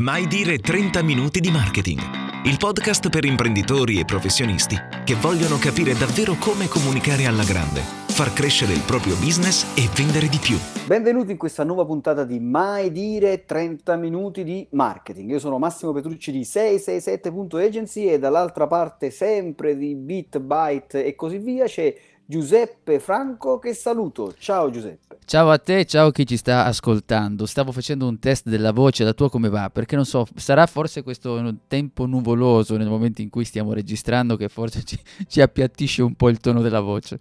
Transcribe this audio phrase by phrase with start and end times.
[0.00, 2.00] Mai dire 30 minuti di marketing.
[2.46, 8.32] Il podcast per imprenditori e professionisti che vogliono capire davvero come comunicare alla grande, far
[8.32, 10.56] crescere il proprio business e vendere di più.
[10.86, 15.32] Benvenuti in questa nuova puntata di Mai dire 30 minuti di marketing.
[15.32, 21.66] Io sono Massimo Petrucci di 667.agency e dall'altra parte sempre di BitByte e così via
[21.66, 21.94] c'è
[22.30, 24.32] Giuseppe Franco che saluto.
[24.38, 25.18] Ciao Giuseppe.
[25.24, 27.44] Ciao a te, ciao chi ci sta ascoltando.
[27.44, 29.68] Stavo facendo un test della voce, la tua come va?
[29.68, 34.48] Perché non so, sarà forse questo tempo nuvoloso nel momento in cui stiamo registrando che
[34.48, 37.18] forse ci, ci appiattisce un po' il tono della voce.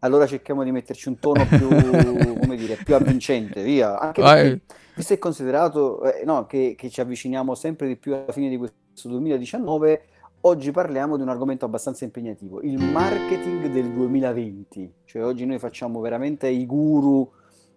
[0.00, 1.66] Allora cerchiamo di metterci un tono più,
[2.38, 3.98] come dire, più avvincente, via.
[3.98, 4.60] Anche perché,
[4.94, 8.58] visto e considerato eh, no, che, che ci avviciniamo sempre di più alla fine di
[8.58, 10.02] questo 2019
[10.42, 14.92] Oggi parliamo di un argomento abbastanza impegnativo, il marketing del 2020.
[15.04, 17.28] Cioè oggi noi facciamo veramente i guru,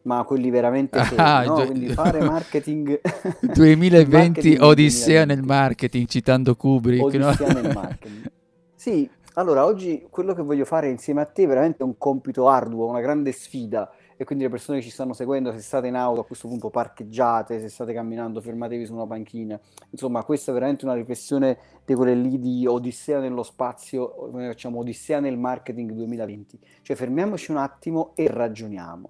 [0.04, 1.66] ma quelli veramente seri, ah, no?
[1.66, 3.02] Quindi fare marketing
[3.42, 5.36] 2020 marketing Odissea 2020.
[5.36, 7.62] nel marketing, citando Kubrick, Odissea no?
[7.62, 8.32] nel marketing.
[8.76, 12.88] Sì, allora oggi quello che voglio fare insieme a te è veramente un compito arduo,
[12.88, 13.90] una grande sfida
[14.22, 16.70] e quindi le persone che ci stanno seguendo, se state in auto a questo punto
[16.70, 19.60] parcheggiate, se state camminando fermatevi su una panchina.
[19.90, 24.78] Insomma, questa è veramente una riflessione di quelle lì di Odissea nello spazio, noi facciamo
[24.78, 26.60] Odissea nel marketing 2020.
[26.84, 29.10] Cioè fermiamoci un attimo e ragioniamo.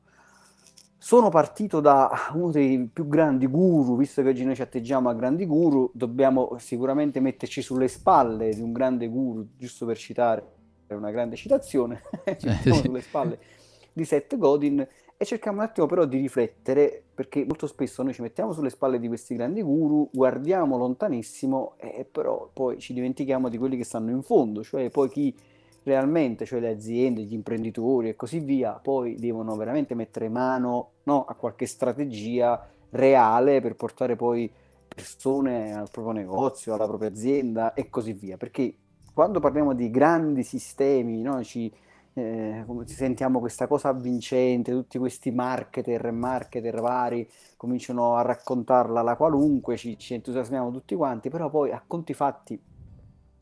[0.97, 5.13] Sono partito da uno dei più grandi guru, visto che oggi noi ci atteggiamo a
[5.13, 11.11] grandi guru, dobbiamo sicuramente metterci sulle spalle di un grande guru, giusto per citare una
[11.11, 12.01] grande citazione,
[12.39, 13.39] ci mettiamo sulle spalle
[13.93, 14.87] di Seth Godin
[15.21, 18.97] e cerchiamo un attimo però di riflettere, perché molto spesso noi ci mettiamo sulle spalle
[18.97, 24.09] di questi grandi guru, guardiamo lontanissimo e però poi ci dimentichiamo di quelli che stanno
[24.09, 25.35] in fondo, cioè poi chi
[25.83, 31.23] realmente, cioè le aziende, gli imprenditori e così via, poi devono veramente mettere mano no,
[31.25, 34.51] a qualche strategia reale per portare poi
[34.87, 38.75] persone al proprio negozio, alla propria azienda e così via, perché
[39.13, 41.71] quando parliamo di grandi sistemi, no, ci
[42.13, 49.01] eh, come sentiamo questa cosa avvincente, tutti questi marketer e marketer vari cominciano a raccontarla
[49.01, 52.59] la qualunque, ci, ci entusiasmiamo tutti quanti, però poi a conti fatti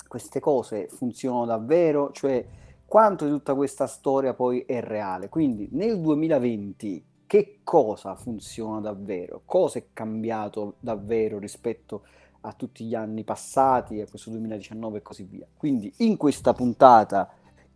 [0.08, 2.46] queste cose funzionano davvero, cioè
[2.86, 5.30] quanto di tutta questa storia poi è reale.
[5.30, 9.44] Quindi nel 2020 che cosa funziona davvero?
[9.46, 12.04] Cosa è cambiato davvero rispetto
[12.42, 15.46] a tutti gli anni passati, a questo 2019 e così via.
[15.56, 17.30] Quindi in questa puntata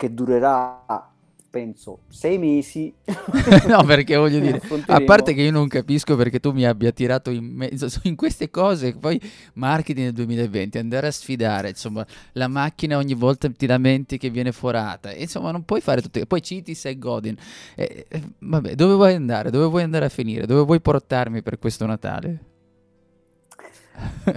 [0.04, 0.84] che durerà
[1.50, 2.92] penso sei mesi.
[3.68, 7.30] no, perché voglio dire, a parte che io non capisco perché tu mi abbia tirato
[7.30, 9.22] in mezzo in queste cose, poi
[9.54, 14.52] marketing nel 2020, andare a sfidare, insomma, la macchina ogni volta ti lamenti che viene
[14.52, 17.36] forata, insomma, non puoi fare tutte, poi citi Seth Godin.
[17.76, 19.52] Eh, eh, vabbè, dove vuoi andare?
[19.52, 20.48] Dove vuoi andare a finire?
[20.48, 22.53] Dove vuoi portarmi per questo Natale?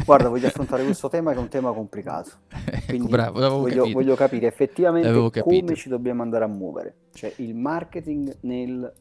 [0.04, 2.30] Guarda, voglio affrontare questo tema che è un tema complicato.
[2.48, 6.94] Ecco, Quindi bravo, voglio, voglio, capire effettivamente come ci dobbiamo andare a muovere.
[7.12, 8.92] Cioè il marketing nel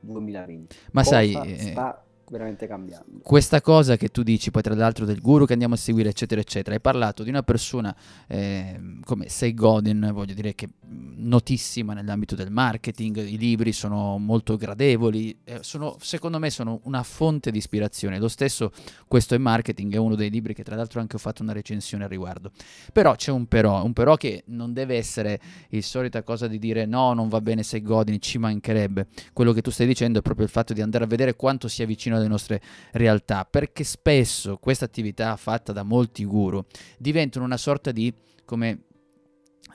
[0.00, 0.76] 2020.
[0.92, 3.20] Ma Cosa sai, sta veramente cambiando.
[3.22, 6.40] Questa cosa che tu dici, poi tra l'altro del guru che andiamo a seguire, eccetera,
[6.40, 7.94] eccetera, hai parlato di una persona
[8.26, 10.68] eh, come Sei Godin, voglio dire che
[11.16, 17.02] notissima nell'ambito del marketing, i libri sono molto gradevoli, eh, sono, secondo me sono una
[17.02, 18.18] fonte di ispirazione.
[18.18, 18.72] Lo stesso
[19.06, 22.04] Questo è marketing, è uno dei libri che tra l'altro anche ho fatto una recensione
[22.04, 22.50] al riguardo.
[22.92, 26.86] Però c'è un però, un però che non deve essere il solita cosa di dire
[26.86, 29.06] no, non va bene Sei Godin, ci mancherebbe.
[29.32, 31.86] Quello che tu stai dicendo è proprio il fatto di andare a vedere quanto sia
[31.86, 32.60] vicino alle nostre
[32.92, 36.64] realtà, perché spesso questa attività fatta da molti guru
[36.98, 38.12] diventano una sorta di
[38.44, 38.80] come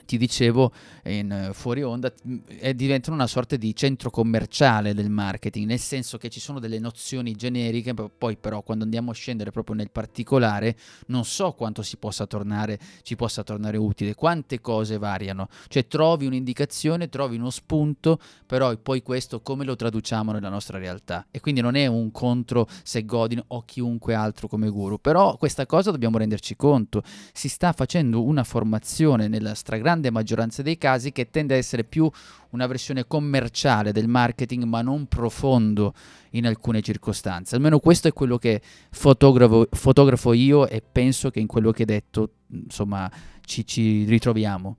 [0.04, 0.72] ti dicevo
[1.04, 2.12] in eh, fuori onda,
[2.46, 6.78] eh, diventano una sorta di centro commerciale del marketing, nel senso che ci sono delle
[6.78, 10.76] nozioni generiche, poi però quando andiamo a scendere proprio nel particolare
[11.06, 16.26] non so quanto si possa tornare, ci possa tornare utile, quante cose variano, cioè trovi
[16.26, 21.26] un'indicazione, trovi uno spunto, però poi questo come lo traduciamo nella nostra realtà?
[21.30, 25.66] E quindi non è un contro se Godin o chiunque altro come guru, però questa
[25.66, 27.02] cosa dobbiamo renderci conto,
[27.32, 31.84] si sta facendo una formazione nella stragrande stragrande maggioranza dei casi che tende a essere
[31.84, 32.10] più
[32.50, 35.92] una versione commerciale del marketing ma non profondo
[36.30, 37.56] in alcune circostanze.
[37.56, 38.60] Almeno questo è quello che
[38.90, 43.10] fotografo, fotografo io e penso che in quello che hai detto insomma
[43.42, 44.76] ci, ci ritroviamo.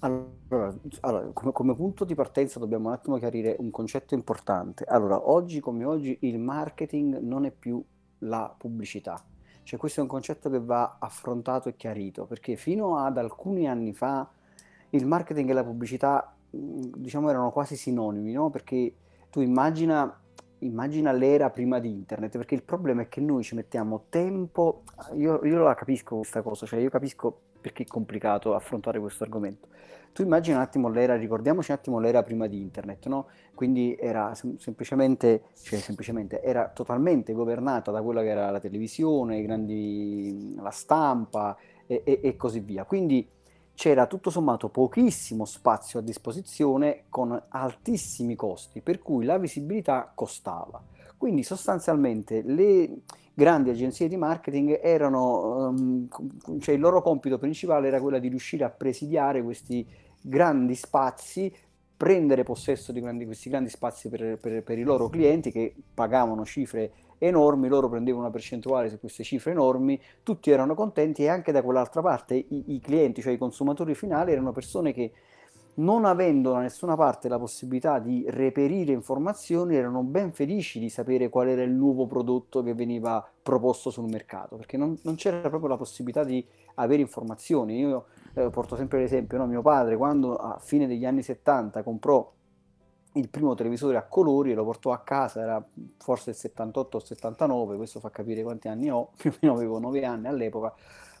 [0.00, 4.84] Allora, allora come, come, punto di partenza dobbiamo un attimo chiarire un concetto importante.
[4.84, 7.82] Allora, oggi come oggi il marketing non è più
[8.18, 9.22] la pubblicità.
[9.64, 13.92] Cioè questo è un concetto che va affrontato e chiarito, perché fino ad alcuni anni
[13.92, 14.28] fa
[14.90, 18.50] il marketing e la pubblicità, diciamo, erano quasi sinonimi, no?
[18.50, 18.94] Perché
[19.30, 20.20] tu immagina,
[20.60, 24.82] immagina l'era prima di internet, perché il problema è che noi ci mettiamo tempo,
[25.14, 29.68] io, io la capisco questa cosa, cioè io capisco perché è complicato affrontare questo argomento.
[30.12, 33.28] Tu immagini un attimo l'era, ricordiamoci un attimo l'era prima di internet, no?
[33.54, 39.40] Quindi era sem- semplicemente, cioè semplicemente, era totalmente governata da quella che era la televisione,
[39.40, 41.56] grandi, la stampa
[41.86, 42.84] e, e, e così via.
[42.84, 43.26] Quindi
[43.72, 50.82] c'era tutto sommato pochissimo spazio a disposizione con altissimi costi, per cui la visibilità costava.
[51.16, 52.98] Quindi sostanzialmente le
[53.34, 56.08] grandi agenzie di marketing erano, um,
[56.60, 59.84] cioè il loro compito principale era quello di riuscire a presidiare questi
[60.20, 61.52] grandi spazi,
[61.96, 66.44] prendere possesso di grandi, questi grandi spazi per, per, per, i loro clienti che pagavano
[66.44, 71.52] cifre enormi, loro prendevano una percentuale su queste cifre enormi, tutti erano contenti e anche
[71.52, 75.12] da quell'altra parte i, i clienti, cioè i consumatori finali, erano persone che
[75.76, 81.28] non avendo da nessuna parte la possibilità di reperire informazioni, erano ben felici di sapere
[81.28, 85.68] qual era il nuovo prodotto che veniva proposto sul mercato, perché non, non c'era proprio
[85.68, 86.44] la possibilità di
[86.74, 87.78] avere informazioni.
[87.78, 89.46] Io eh, porto sempre l'esempio, no?
[89.46, 92.32] mio padre quando a fine degli anni 70 comprò
[93.16, 95.64] il primo televisore a colori e lo portò a casa, era
[95.98, 99.78] forse il 78 o 79, questo fa capire quanti anni ho, più o meno avevo
[99.78, 100.72] 9 anni all'epoca.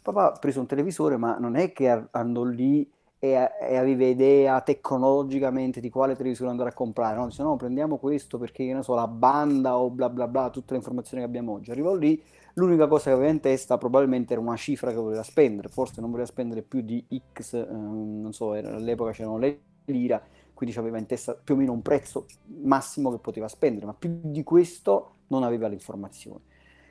[0.02, 2.88] Papà ha preso un televisore, ma non è che andò lì
[3.24, 7.26] e, e aveva idea tecnologicamente di quale televisore andare a comprare, no?
[7.26, 10.78] Dice no, prendiamo questo perché, non so, la banda o bla bla bla, tutte le
[10.78, 11.70] informazioni che abbiamo oggi.
[11.70, 12.22] Arrivò lì,
[12.54, 16.10] l'unica cosa che aveva in testa probabilmente era una cifra che voleva spendere, forse non
[16.10, 20.22] voleva spendere più di X, eh, non so, era, all'epoca c'erano le lira,
[20.52, 22.26] quindi aveva in testa più o meno un prezzo
[22.62, 26.40] massimo che poteva spendere, ma più di questo non aveva l'informazione.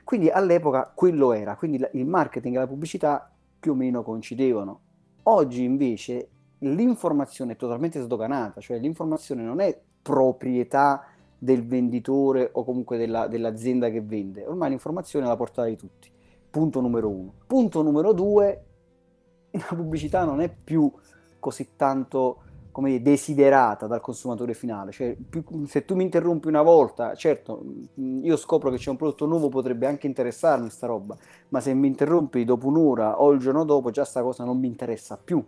[0.03, 4.79] Quindi all'epoca quello era, quindi il marketing e la pubblicità più o meno coincidevano.
[5.23, 6.29] Oggi invece
[6.59, 11.05] l'informazione è totalmente sdoganata, cioè l'informazione non è proprietà
[11.37, 16.09] del venditore o comunque della, dell'azienda che vende, ormai l'informazione è alla portata di tutti.
[16.49, 17.33] Punto numero uno.
[17.47, 18.63] Punto numero due,
[19.51, 20.91] la pubblicità non è più
[21.39, 22.43] così tanto
[22.73, 24.91] come dire, desiderata dal consumatore finale.
[24.91, 25.15] Cioè,
[25.67, 27.63] se tu mi interrompi una volta, certo,
[27.95, 31.15] io scopro che c'è un prodotto nuovo, potrebbe anche interessarmi sta roba,
[31.49, 34.67] ma se mi interrompi dopo un'ora o il giorno dopo, già sta cosa non mi
[34.67, 35.41] interessa più.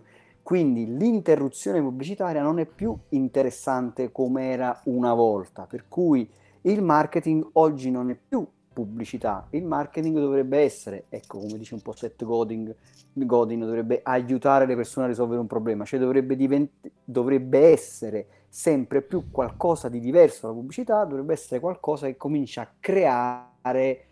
[0.44, 6.30] Quindi l'interruzione pubblicitaria non è più interessante come era una volta, per cui
[6.62, 8.46] il marketing oggi non è più
[8.76, 12.76] pubblicità, il marketing dovrebbe essere, ecco come dice un po' Seth Godin,
[13.14, 19.02] Godin dovrebbe aiutare le persone a risolvere un problema, cioè dovrebbe, divent- dovrebbe essere sempre
[19.02, 24.08] più qualcosa di diverso dalla pubblicità, dovrebbe essere qualcosa che comincia a creare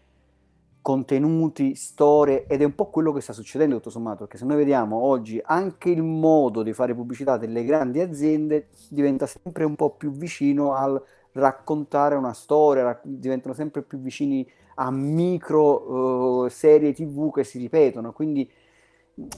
[0.82, 4.58] contenuti, storie ed è un po' quello che sta succedendo tutto sommato, perché se noi
[4.58, 9.92] vediamo oggi anche il modo di fare pubblicità delle grandi aziende diventa sempre un po'
[9.92, 11.02] più vicino al
[11.34, 17.60] raccontare una storia, rac- diventano sempre più vicini a micro uh, serie tv che si
[17.60, 18.50] ripetono, quindi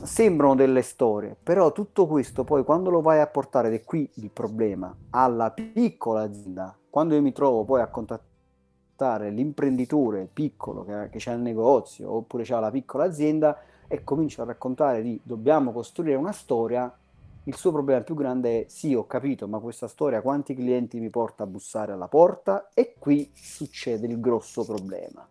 [0.03, 4.09] sembrano delle storie, però tutto questo poi quando lo vai a portare, ed è qui
[4.15, 11.09] il problema, alla piccola azienda, quando io mi trovo poi a contattare l'imprenditore piccolo che,
[11.09, 15.73] che c'ha il negozio oppure c'ha la piccola azienda e comincio a raccontare di dobbiamo
[15.73, 16.91] costruire una storia,
[17.45, 21.09] il suo problema più grande è sì, ho capito, ma questa storia quanti clienti mi
[21.09, 22.69] porta a bussare alla porta?
[22.73, 25.27] E qui succede il grosso problema.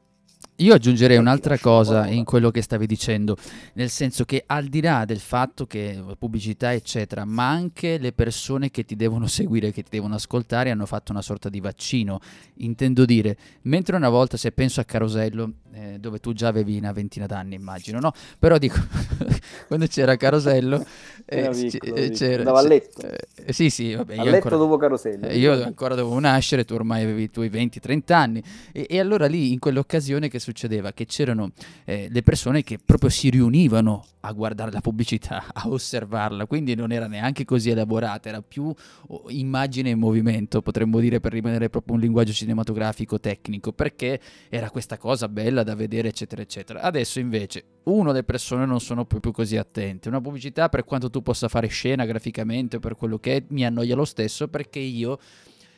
[0.59, 3.37] Io aggiungerei un'altra cosa in quello che stavi dicendo,
[3.73, 8.71] nel senso che al di là del fatto che pubblicità eccetera, ma anche le persone
[8.71, 12.21] che ti devono seguire, che ti devono ascoltare hanno fatto una sorta di vaccino.
[12.59, 16.93] Intendo dire, mentre una volta se penso a Carosello, eh, dove tu già avevi una
[16.93, 18.13] ventina d'anni immagino, no?
[18.39, 18.79] Però dico,
[19.67, 20.87] quando c'era Carosello...
[21.27, 23.01] Eh, piccolo, c- c'era, andava a letto.
[23.03, 24.17] Eh, sì, sì, vabbè.
[24.17, 25.27] A letto ancora, dopo Carosello.
[25.27, 28.43] Eh, io ancora dovevo nascere, tu ormai avevi i tuoi 20-30 anni.
[28.71, 30.93] E, e allora lì, in quell'occasione che succedeva?
[30.93, 31.51] Che c'erano
[31.85, 36.93] eh, le persone che proprio si riunivano a guardare la pubblicità, a osservarla, quindi non
[36.93, 38.73] era neanche così elaborata, era più
[39.09, 44.71] oh, immagine in movimento, potremmo dire per rimanere proprio un linguaggio cinematografico tecnico, perché era
[44.71, 46.81] questa cosa bella da vedere eccetera, eccetera.
[46.83, 50.09] Adesso invece uno, le persone non sono più così attente.
[50.09, 53.65] Una pubblicità, per quanto tu possa fare scena graficamente o per quello che è, mi
[53.65, 55.19] annoia lo stesso perché io...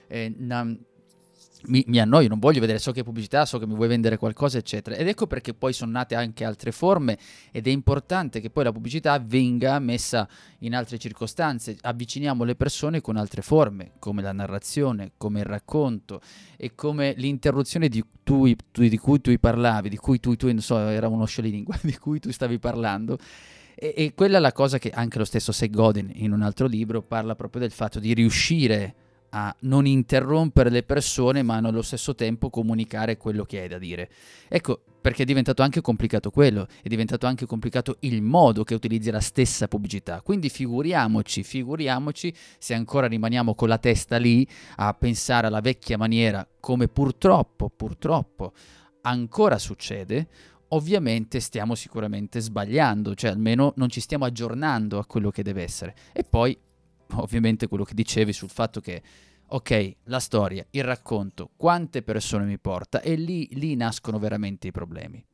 [0.08, 0.76] Eh, na-
[1.66, 4.16] mi, mi, annoio, non voglio vedere, so che è pubblicità, so che mi vuoi vendere
[4.16, 4.96] qualcosa, eccetera.
[4.96, 7.18] Ed ecco perché poi sono nate anche altre forme
[7.50, 10.28] ed è importante che poi la pubblicità venga messa
[10.60, 11.76] in altre circostanze.
[11.80, 16.20] Avviciniamo le persone con altre forme, come la narrazione, come il racconto
[16.56, 20.78] e come l'interruzione di, tu, di cui tu parlavi, di cui tu, tu non so,
[20.78, 23.18] era uno scioglilingua, di cui tu stavi parlando.
[23.74, 26.66] E, e quella è la cosa che anche lo stesso Seth Godin in un altro
[26.66, 29.05] libro parla proprio del fatto di riuscire a
[29.60, 34.10] non interrompere le persone ma allo stesso tempo comunicare quello che hai da dire.
[34.48, 39.10] Ecco, perché è diventato anche complicato quello, è diventato anche complicato il modo che utilizzi
[39.10, 40.20] la stessa pubblicità.
[40.20, 46.46] Quindi figuriamoci, figuriamoci se ancora rimaniamo con la testa lì a pensare alla vecchia maniera,
[46.58, 48.52] come purtroppo, purtroppo
[49.02, 50.26] ancora succede,
[50.68, 55.94] ovviamente stiamo sicuramente sbagliando, cioè almeno non ci stiamo aggiornando a quello che deve essere.
[56.12, 56.58] E poi
[57.14, 59.02] ovviamente quello che dicevi sul fatto che,
[59.46, 64.72] ok, la storia, il racconto, quante persone mi porta e lì, lì nascono veramente i
[64.72, 65.24] problemi.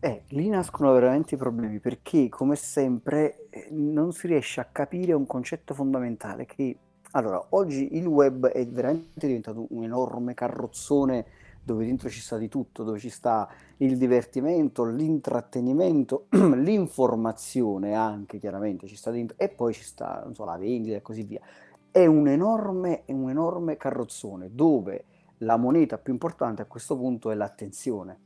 [0.00, 5.14] Eh, lì nascono veramente i problemi perché, come sempre, eh, non si riesce a capire
[5.14, 6.76] un concetto fondamentale che,
[7.12, 11.24] allora, oggi il web è veramente diventato un enorme carrozzone
[11.64, 18.86] dove dentro ci sta di tutto, dove ci sta il divertimento, l'intrattenimento, l'informazione anche chiaramente
[18.86, 21.40] ci sta dentro e poi ci sta so, la vendita e così via.
[21.90, 25.04] È un, enorme, è un enorme carrozzone dove
[25.38, 28.20] la moneta più importante a questo punto è l'attenzione.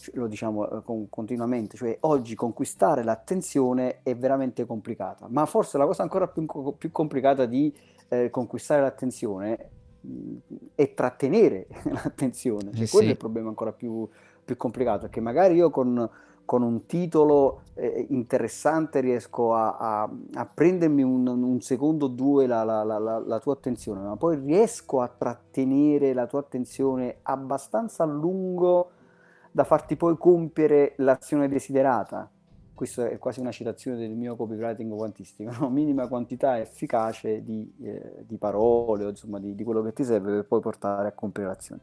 [0.00, 5.78] Cioè, lo diciamo eh, con, continuamente, cioè oggi conquistare l'attenzione è veramente complicata, ma forse
[5.78, 7.72] la cosa ancora più, più complicata di
[8.08, 9.68] eh, conquistare l'attenzione
[10.74, 12.70] e trattenere l'attenzione.
[12.74, 14.08] Eh quello è il problema ancora più,
[14.44, 16.08] più complicato, perché magari io con,
[16.44, 22.46] con un titolo eh, interessante riesco a, a, a prendermi un, un, secondo o due
[22.46, 28.04] la, la, la, la, tua attenzione, ma poi riesco a trattenere la tua attenzione abbastanza
[28.04, 28.90] a lungo
[29.52, 32.30] da farti poi compiere l'azione desiderata
[32.80, 35.68] questa è quasi una citazione del mio copywriting quantistico, no?
[35.68, 40.46] minima quantità efficace di, eh, di parole insomma di, di, quello che ti serve per
[40.46, 41.82] poi portare a compiere l'azione.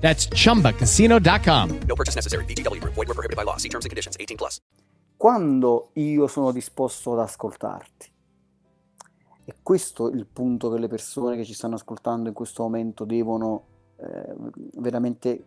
[0.00, 1.80] That's chumbacasino.com.
[1.86, 2.44] No purchase necessary.
[2.46, 2.80] BGW.
[2.82, 3.56] Void were prohibited by law.
[3.58, 4.36] See terms and conditions 18+.
[4.36, 4.60] Plus.
[5.16, 8.10] Quando io sono disposto ad ascoltarti.
[9.44, 13.04] E questo è il punto che le persone che ci stanno ascoltando in questo momento
[13.04, 13.64] devono
[13.96, 14.34] eh,
[14.76, 15.44] veramente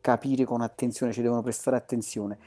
[0.00, 2.38] capire con attenzione, ci devono prestare attenzione.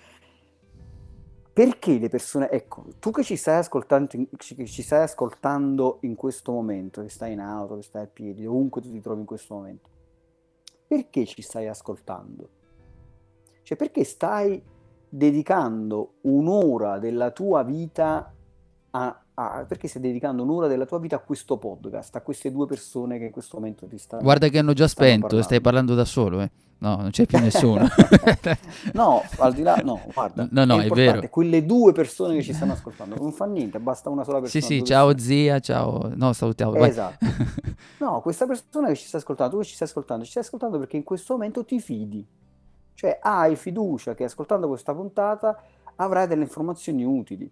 [1.52, 4.08] Perché le persone, ecco, tu che ci stai ascoltando,
[4.38, 8.46] che ci stai ascoltando in questo momento, che stai in auto, che stai a piedi,
[8.46, 9.90] ovunque tu ti trovi in questo momento,
[10.88, 12.50] perché ci stai ascoltando?
[13.62, 14.64] Cioè perché stai
[15.10, 18.34] dedicando un'ora della tua vita
[18.92, 22.66] a, a, perché stai dedicando un'ora della tua vita a questo podcast, a queste due
[22.66, 25.44] persone che in questo momento ti stanno Guarda che hanno già spento, parlando.
[25.44, 26.52] stai parlando da solo, eh.
[26.80, 27.88] No, non c'è più nessuno.
[28.94, 30.48] no, al di là, no, guarda.
[30.52, 31.28] No, no, è, è vero.
[31.28, 34.64] Quelle due persone che ci stanno ascoltando, non fa niente, basta una sola persona.
[34.64, 35.28] Sì, sì, ciao persone.
[35.28, 36.12] zia, ciao.
[36.14, 36.76] No, salutiamo.
[36.76, 37.26] Esatto.
[38.00, 40.78] no, questa persona che ci sta ascoltando, tu che ci stai ascoltando, ci stai ascoltando
[40.78, 42.26] perché in questo momento ti fidi.
[42.94, 45.60] Cioè hai fiducia che ascoltando questa puntata
[45.96, 47.52] avrai delle informazioni utili.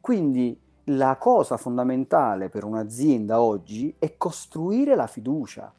[0.00, 5.72] Quindi la cosa fondamentale per un'azienda oggi è costruire la fiducia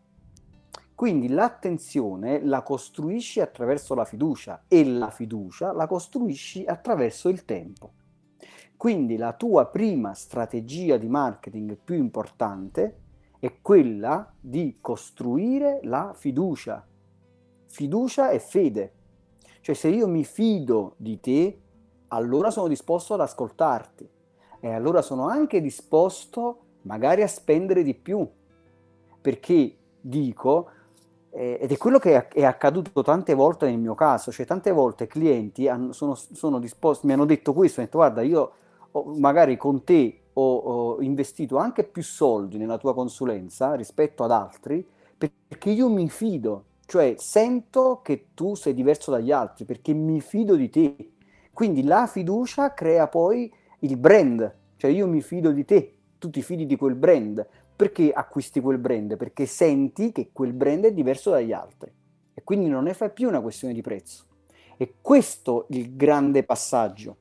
[0.99, 7.93] quindi l'attenzione la costruisci attraverso la fiducia e la fiducia la costruisci attraverso il tempo.
[8.75, 12.97] Quindi la tua prima strategia di marketing più importante
[13.39, 16.85] è quella di costruire la fiducia.
[17.67, 18.93] Fiducia e fede.
[19.61, 21.61] Cioè se io mi fido di te,
[22.09, 24.09] allora sono disposto ad ascoltarti
[24.59, 28.29] e allora sono anche disposto magari a spendere di più.
[29.21, 30.71] Perché dico,
[31.31, 35.67] ed è quello che è, accaduto tante volte nel mio caso, cioè tante volte clienti
[35.67, 38.51] hanno, sono, sono, disposti, mi hanno detto questo, hanno detto guarda io
[39.17, 44.85] magari con te ho, ho, investito anche più soldi nella tua consulenza rispetto ad altri
[45.17, 50.55] perché io mi fido, cioè sento che tu sei diverso dagli altri perché mi fido
[50.55, 51.11] di te.
[51.53, 56.41] Quindi la fiducia crea poi il brand, cioè io mi fido di te, tu ti
[56.41, 57.45] fidi di quel brand.
[57.79, 59.15] Perché acquisti quel brand?
[59.15, 61.89] Perché senti che quel brand è diverso dagli altri
[62.33, 64.25] e quindi non ne fai più una questione di prezzo.
[64.75, 67.15] E questo il grande passaggio.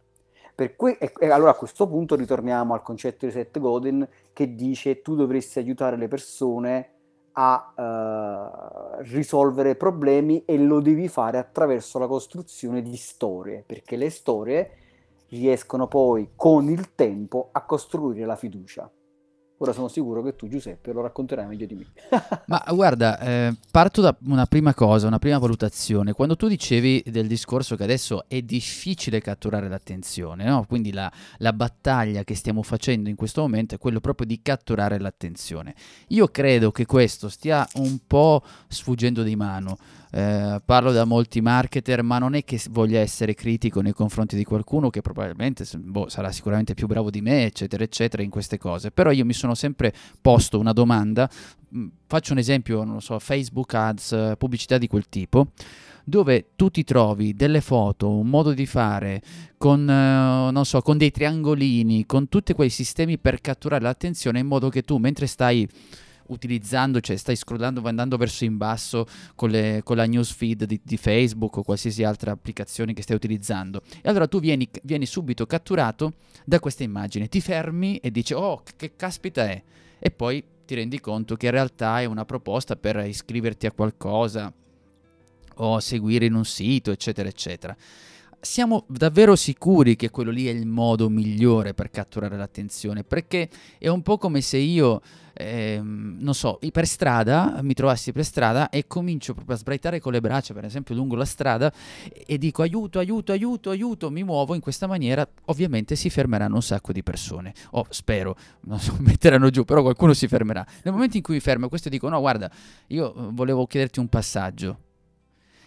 [0.75, 5.15] Que- e allora a questo punto ritorniamo al concetto di Seth Godin che dice tu
[5.15, 6.91] dovresti aiutare le persone
[7.35, 14.11] a uh, risolvere problemi e lo devi fare attraverso la costruzione di storie, perché le
[14.11, 14.71] storie
[15.29, 18.91] riescono poi con il tempo a costruire la fiducia.
[19.61, 21.87] Ora sono sicuro che tu, Giuseppe, lo racconterai meglio di me.
[22.47, 26.13] Ma guarda, eh, parto da una prima cosa, una prima valutazione.
[26.13, 30.65] Quando tu dicevi del discorso che adesso è difficile catturare l'attenzione, no?
[30.69, 35.01] quindi la, la battaglia che stiamo facendo in questo momento è quello proprio di catturare
[35.01, 35.75] l'attenzione.
[36.09, 39.77] Io credo che questo stia un po' sfuggendo di mano.
[40.11, 44.45] Eh, parlo da molti marketer, ma non è che voglia essere critico nei confronti di
[44.45, 48.91] qualcuno che probabilmente boh, sarà sicuramente più bravo di me, eccetera, eccetera, in queste cose.
[48.91, 51.29] Però io mi sono sempre posto una domanda,
[51.75, 55.49] mm, faccio un esempio, non so, Facebook Ads, pubblicità di quel tipo
[56.09, 59.21] dove tu ti trovi delle foto, un modo di fare
[59.59, 64.71] con, eh, so, con dei triangolini, con tutti quei sistemi per catturare l'attenzione in modo
[64.71, 65.69] che tu mentre stai
[66.29, 70.97] utilizzando, cioè stai scrollando, andando verso in basso con, le, con la newsfeed di, di,
[70.97, 73.83] Facebook o qualsiasi altra applicazione che stai utilizzando.
[74.03, 78.63] E allora tu vieni, vieni subito catturato da questa immagine, ti fermi e dici, oh,
[78.77, 79.63] che caspita è?
[79.99, 84.53] E poi ti rendi conto che in realtà è una proposta per iscriverti a qualcosa
[85.61, 87.77] o seguire in un sito, eccetera, eccetera
[88.41, 93.03] siamo davvero sicuri che quello lì è il modo migliore per catturare l'attenzione?
[93.03, 95.01] Perché è un po' come se io,
[95.39, 100.13] ehm, non so, per strada, mi trovassi per strada e comincio proprio a sbraitare con
[100.13, 101.73] le braccia, per esempio lungo la strada,
[102.27, 106.63] e dico aiuto, aiuto, aiuto, aiuto, mi muovo in questa maniera, ovviamente si fermeranno un
[106.63, 107.55] sacco di persone.
[107.71, 110.67] O oh, spero, non so, metteranno giù, però qualcuno si fermerà.
[110.83, 112.51] Nel momento in cui mi fermo, questo dico no, guarda,
[112.89, 114.79] io volevo chiederti un passaggio.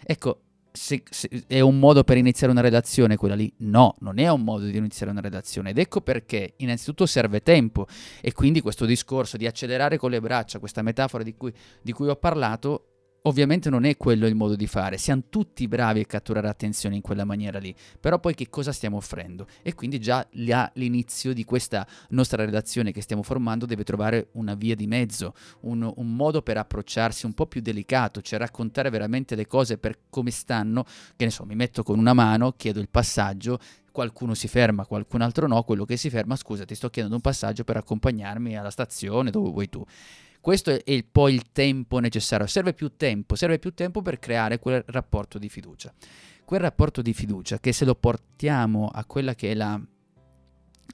[0.04, 0.41] Ecco,
[0.72, 3.52] se, se è un modo per iniziare una redazione quella lì?
[3.58, 7.86] No, non è un modo di iniziare una redazione ed ecco perché innanzitutto serve tempo
[8.20, 12.08] e quindi questo discorso di accelerare con le braccia, questa metafora di cui, di cui
[12.08, 12.91] ho parlato,
[13.24, 17.02] Ovviamente non è quello il modo di fare, siamo tutti bravi a catturare attenzione in
[17.02, 19.46] quella maniera lì, però poi che cosa stiamo offrendo?
[19.62, 24.74] E quindi già l'inizio di questa nostra redazione che stiamo formando deve trovare una via
[24.74, 29.46] di mezzo, un, un modo per approcciarsi un po' più delicato, cioè raccontare veramente le
[29.46, 33.60] cose per come stanno, che ne so, mi metto con una mano, chiedo il passaggio,
[33.92, 37.22] qualcuno si ferma, qualcun altro no, quello che si ferma, scusa, ti sto chiedendo un
[37.22, 39.84] passaggio per accompagnarmi alla stazione dove vuoi tu.
[40.42, 42.48] Questo è il, poi il tempo necessario.
[42.48, 45.94] Serve più tempo, serve più tempo per creare quel rapporto di fiducia.
[46.44, 49.80] Quel rapporto di fiducia che se lo portiamo a quella che è la,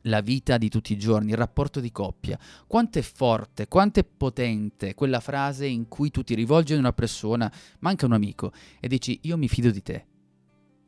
[0.02, 4.04] la vita di tutti i giorni, il rapporto di coppia, quanto è forte, quanto è
[4.04, 8.14] potente quella frase in cui tu ti rivolgi ad una persona, ma anche a un
[8.14, 10.06] amico, e dici io mi fido di te.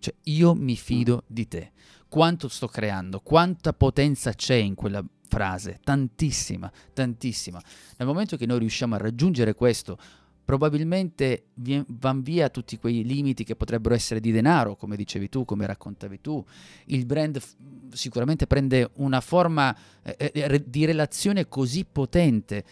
[0.00, 1.72] Cioè io mi fido di te.
[2.10, 7.62] Quanto sto creando, quanta potenza c'è in quella frase, tantissima, tantissima.
[7.96, 9.96] Nel momento che noi riusciamo a raggiungere questo,
[10.44, 11.44] probabilmente
[11.86, 16.20] vanno via tutti quei limiti che potrebbero essere di denaro, come dicevi tu, come raccontavi
[16.20, 16.44] tu.
[16.86, 17.54] Il brand f-
[17.92, 22.64] sicuramente prende una forma eh, eh di relazione così potente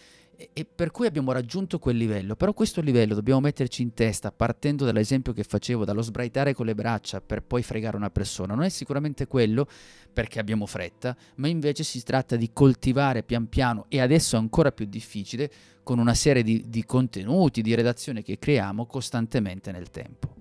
[0.53, 4.85] e per cui abbiamo raggiunto quel livello, però questo livello dobbiamo metterci in testa partendo
[4.85, 8.69] dall'esempio che facevo, dallo sbraitare con le braccia per poi fregare una persona, non è
[8.69, 9.67] sicuramente quello
[10.13, 14.85] perché abbiamo fretta, ma invece si tratta di coltivare pian piano e adesso ancora più
[14.85, 15.51] difficile
[15.83, 20.35] con una serie di, di contenuti, di redazione che creiamo costantemente nel tempo.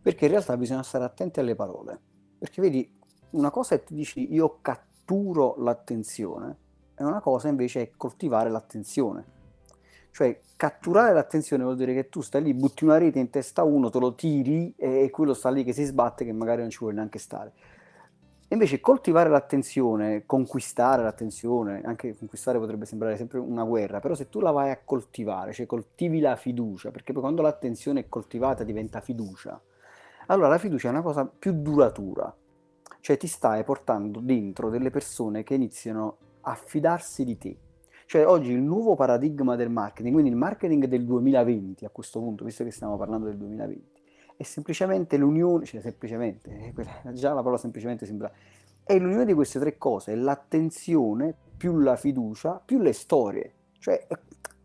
[0.00, 2.00] Perché in realtà bisogna stare attenti alle parole,
[2.38, 2.96] perché vedi,
[3.30, 6.66] una cosa è tu dici io catturo l'attenzione,
[6.98, 9.36] e una cosa invece è coltivare l'attenzione.
[10.10, 13.64] Cioè, catturare l'attenzione vuol dire che tu stai lì, butti una rete in testa a
[13.64, 16.78] uno, te lo tiri e quello sta lì che si sbatte che magari non ci
[16.80, 17.52] vuole neanche stare.
[18.48, 24.40] Invece coltivare l'attenzione, conquistare l'attenzione, anche conquistare potrebbe sembrare sempre una guerra, però se tu
[24.40, 29.00] la vai a coltivare, cioè coltivi la fiducia, perché poi quando l'attenzione è coltivata diventa
[29.00, 29.60] fiducia,
[30.28, 32.34] allora la fiducia è una cosa più duratura,
[33.00, 36.16] cioè ti stai portando dentro delle persone che iniziano
[36.48, 37.56] a fidarsi di te.
[38.06, 42.44] Cioè oggi il nuovo paradigma del marketing, quindi il marketing del 2020 a questo punto,
[42.44, 44.00] visto che stiamo parlando del 2020,
[44.36, 48.32] è semplicemente l'unione, cioè semplicemente, eh, già la parola semplicemente sembra,
[48.82, 53.52] è l'unione di queste tre cose, l'attenzione più la fiducia più le storie.
[53.78, 54.06] Cioè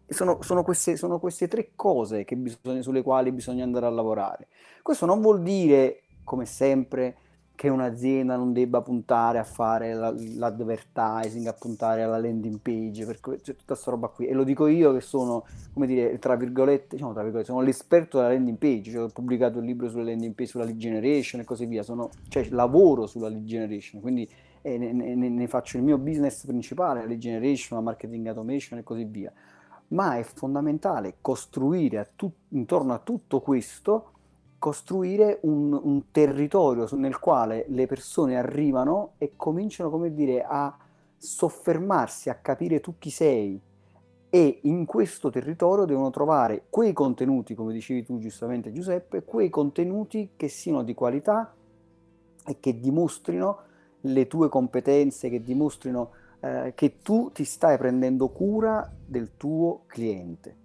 [0.08, 4.48] sono, sono, queste, sono queste tre cose bisogna, sulle quali bisogna andare a lavorare.
[4.82, 7.18] Questo non vuol dire, come sempre,
[7.56, 13.20] che un'azienda non debba puntare a fare la, l'advertising, a puntare alla landing page, per
[13.20, 14.26] c'è tutta questa roba qui.
[14.26, 18.18] E lo dico io che sono, come dire, tra virgolette, diciamo, tra virgolette sono l'esperto
[18.18, 21.44] della landing page, cioè ho pubblicato il libro sulle landing page, sulla lead generation e
[21.44, 24.28] così via, sono, cioè lavoro sulla lead generation, quindi
[24.62, 28.80] eh, ne, ne, ne, faccio il mio business principale, la lead generation, la marketing automation
[28.80, 29.32] e così via.
[29.90, 34.13] Ma è fondamentale costruire tu, intorno a tutto questo
[34.64, 40.74] costruire un, un, territorio nel quale le persone arrivano e cominciano, come dire, a
[41.18, 43.60] soffermarsi, a capire tu chi sei
[44.30, 50.30] e in questo territorio devono trovare quei contenuti, come dicevi tu giustamente Giuseppe, quei contenuti
[50.38, 51.54] che siano di qualità
[52.46, 53.58] e che dimostrino
[54.00, 60.63] le tue competenze, che dimostrino eh, che tu ti stai prendendo cura del tuo cliente.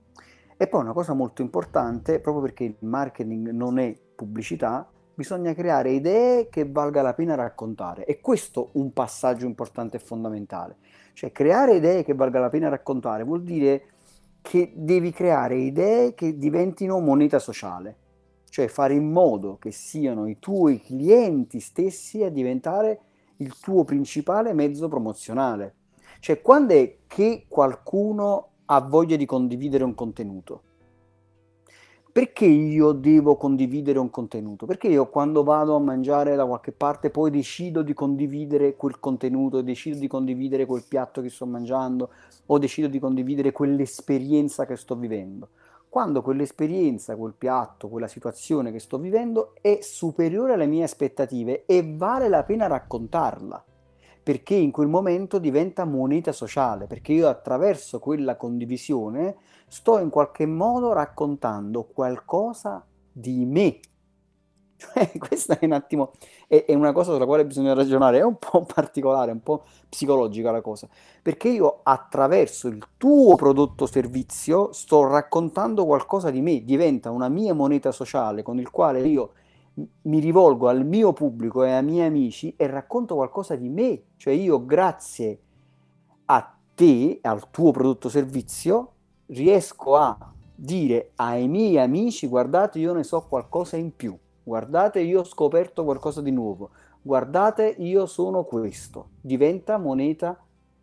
[0.61, 5.93] E poi una cosa molto importante, proprio perché il marketing non è pubblicità, bisogna creare
[5.93, 8.05] idee che valga la pena raccontare.
[8.05, 10.79] E questo è un passaggio importante e fondamentale.
[11.13, 13.85] Cioè creare idee che valga la pena raccontare vuol dire
[14.43, 17.97] che devi creare idee che diventino moneta sociale,
[18.49, 23.01] cioè fare in modo che siano i tuoi clienti stessi a diventare
[23.37, 25.75] il tuo principale mezzo promozionale.
[26.19, 30.63] Cioè quando è che qualcuno ha voglia di condividere un contenuto.
[32.13, 34.67] Perché io devo condividere un contenuto?
[34.67, 39.63] Perché io quando vado a mangiare da qualche parte poi decido di condividere quel contenuto,
[39.63, 42.11] decido di condividere quel piatto che sto mangiando
[42.47, 45.51] o decido di condividere quell'esperienza che sto vivendo.
[45.89, 51.95] Quando quell'esperienza, quel piatto, quella situazione che sto vivendo è superiore alle mie aspettative e
[51.97, 53.65] vale la pena raccontarla
[54.29, 59.37] perché in quel momento diventa moneta sociale, perché io attraverso quella condivisione
[59.69, 63.81] sto in qualche modo raccontando qualcosa di me.
[64.77, 66.13] Cioè, questa è un attimo,
[66.47, 70.51] è, è, una cosa sulla quale bisogna ragionare, è un po' particolare, un po' psicologica
[70.51, 70.87] la cosa,
[71.23, 77.31] perché io attraverso il tuo prodotto o servizio sto raccontando qualcosa di me, diventa una
[77.31, 79.33] mia moneta sociale con il quale io
[80.03, 84.33] mi rivolgo al mio pubblico e ai miei amici e racconto qualcosa di me, cioè
[84.33, 85.41] io grazie
[86.27, 88.93] a te, al tuo prodotto servizio,
[89.27, 95.21] riesco a dire ai miei amici guardate io ne so qualcosa in più, guardate io
[95.21, 100.37] ho scoperto qualcosa di nuovo, guardate io sono questo, diventa moneta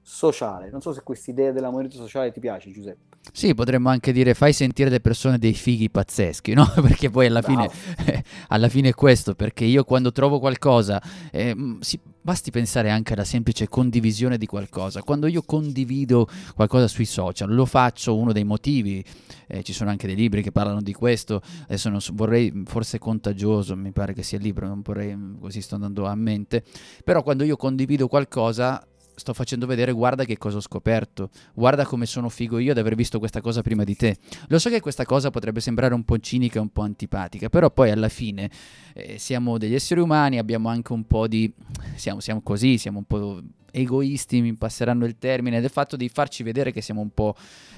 [0.08, 0.70] sociale.
[0.70, 3.18] Non so se questa idea della moneta sociale ti piace Giuseppe.
[3.32, 6.72] Sì, potremmo anche dire fai sentire le persone dei fighi pazzeschi, no?
[6.80, 7.68] Perché poi alla fine,
[8.06, 13.14] eh, alla fine è questo, perché io quando trovo qualcosa, eh, sì, basti pensare anche
[13.14, 15.02] alla semplice condivisione di qualcosa.
[15.02, 19.04] Quando io condivido qualcosa sui social, lo faccio, uno dei motivi,
[19.48, 23.00] eh, ci sono anche dei libri che parlano di questo, adesso non so, vorrei, forse
[23.00, 26.64] contagioso, mi pare che sia il libro, non vorrei, così sto andando a mente,
[27.04, 28.86] però quando io condivido qualcosa
[29.16, 32.96] sto facendo vedere guarda che cosa ho scoperto, guarda come sono figo io ad aver
[32.96, 34.18] visto questa cosa prima di te.
[34.48, 37.92] Lo so che questa cosa potrebbe sembrare un po' cinica un po' antipatica, però poi
[37.92, 38.50] alla fine
[38.94, 41.52] eh, siamo degli esseri umani, abbiamo anche un po' di...
[41.96, 46.44] siamo, siamo così, siamo un po' egoisti, mi passeranno il termine, del fatto di farci
[46.44, 47.36] vedere che siamo un po'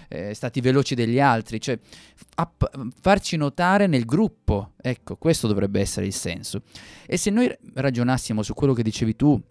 [0.09, 1.77] eh, stati veloci degli altri, cioè
[2.35, 2.63] app-
[3.01, 6.61] farci notare nel gruppo, ecco, questo dovrebbe essere il senso.
[7.05, 9.41] E se noi ragionassimo su quello che dicevi tu,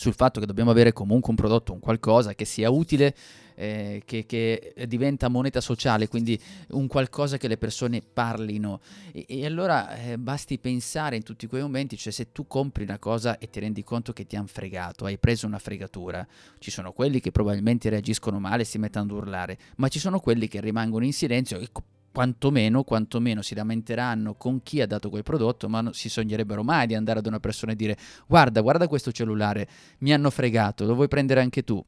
[0.00, 3.14] sul fatto che dobbiamo avere comunque un prodotto, un qualcosa che sia utile,
[3.54, 8.80] eh, che, che, diventa moneta sociale, quindi un qualcosa che le persone parlino.
[9.12, 12.98] E, e allora eh, basti pensare in tutti quei momenti, cioè se tu compri una
[12.98, 16.26] cosa e ti rendi conto che ti hanno fregato, hai preso una fregatura,
[16.58, 20.18] ci sono quelli che probabilmente reagiscono male e si mettono ad urlare, ma ci sono
[20.18, 21.68] quelli che rimangono in silenzio e
[22.12, 26.86] quantomeno, quantomeno si lamenteranno con chi ha dato quel prodotto, ma non si sognerebbero mai
[26.86, 27.96] di andare ad una persona e dire
[28.26, 29.68] guarda, guarda questo cellulare,
[29.98, 31.84] mi hanno fregato, lo vuoi prendere anche tu?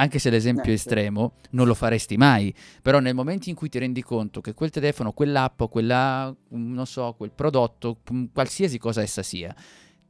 [0.00, 3.68] Anche se l'esempio è eh, estremo, non lo faresti mai, però nel momento in cui
[3.68, 7.98] ti rendi conto che quel telefono, quell'app, quella, non so, quel prodotto,
[8.32, 9.52] qualsiasi cosa essa sia,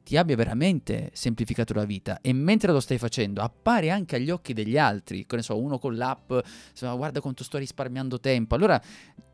[0.09, 2.23] ti abbia veramente semplificato la vita.
[2.23, 5.79] E mentre lo stai facendo appare anche agli occhi degli altri, che ne so, uno
[5.79, 6.33] con l'app,
[6.81, 8.81] guarda quanto sto risparmiando tempo, allora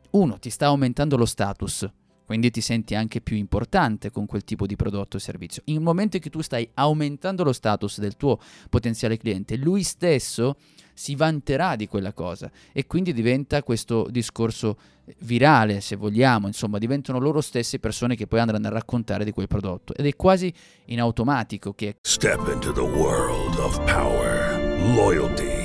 [0.09, 1.89] uno ti sta aumentando lo status,
[2.25, 5.61] quindi ti senti anche più importante con quel tipo di prodotto o servizio.
[5.65, 10.57] In momento in cui tu stai aumentando lo status del tuo potenziale cliente, lui stesso
[10.93, 14.77] si vanterà di quella cosa e quindi diventa questo discorso
[15.19, 19.47] virale, se vogliamo, insomma, diventano loro stesse persone che poi andranno a raccontare di quel
[19.47, 20.51] prodotto ed è quasi
[20.85, 24.57] in automatico che Step into the world of power,
[24.95, 25.64] loyalty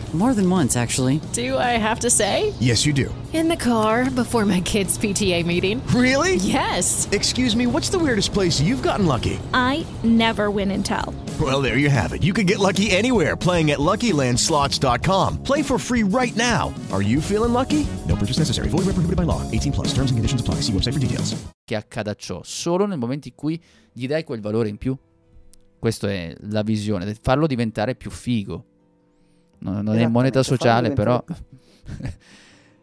[0.13, 1.21] More than once, actually.
[1.31, 2.53] Do I have to say?
[2.59, 3.13] Yes, you do.
[3.31, 5.81] In the car before my kids' PTA meeting.
[5.95, 6.35] Really?
[6.35, 7.07] Yes.
[7.13, 9.39] Excuse me, what's the weirdest place you've gotten lucky?
[9.53, 11.15] I never win and tell.
[11.39, 12.23] Well, there you have it.
[12.23, 15.43] You can get lucky anywhere playing at LuckyLandSlots.com.
[15.43, 16.73] Play for free right now.
[16.91, 17.87] Are you feeling lucky?
[18.05, 18.67] No purchase necessary.
[18.67, 19.49] Void where prohibited by law.
[19.51, 19.93] 18 plus.
[19.93, 20.55] Terms and conditions apply.
[20.55, 21.35] See website for details.
[21.63, 23.57] Che accada ciò solo nel momento in cui
[23.93, 24.93] gli dai quel valore in più.
[25.79, 28.65] Questa è la visione, farlo diventare più figo.
[29.61, 31.23] Non, non è moneta sociale, però...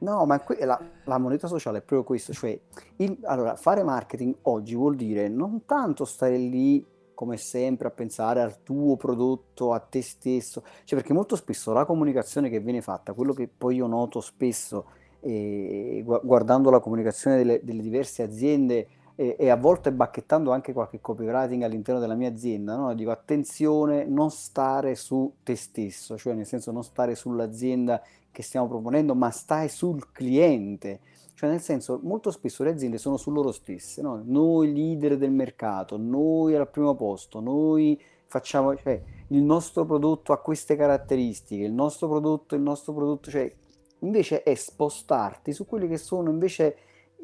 [0.01, 2.57] No, ma que- la, la, moneta sociale è proprio questo, cioè
[2.99, 8.41] il, allora, fare marketing oggi vuol dire non tanto stare lì come sempre a pensare
[8.41, 13.13] al tuo prodotto, a te stesso, cioè perché molto spesso la comunicazione che viene fatta,
[13.13, 14.85] quello che poi io noto spesso
[15.21, 18.87] eh, guardando la comunicazione delle, delle diverse aziende
[19.21, 22.95] e, e, a volte bacchettando anche qualche copywriting all'interno della mia azienda, no?
[22.95, 28.01] dico attenzione, non stare su te stesso, cioè nel senso non stare sull'azienda
[28.31, 31.01] che stiamo proponendo, ma stai sul cliente.
[31.35, 34.23] Cioè nel senso, molto spesso le aziende sono su loro stesse, no?
[34.25, 40.39] noi leader del mercato, noi al primo posto, noi facciamo, cioè il nostro prodotto ha
[40.39, 43.53] queste caratteristiche, il nostro prodotto, il nostro prodotto, cioè
[44.01, 46.77] invece è spostarti su quelli che sono invece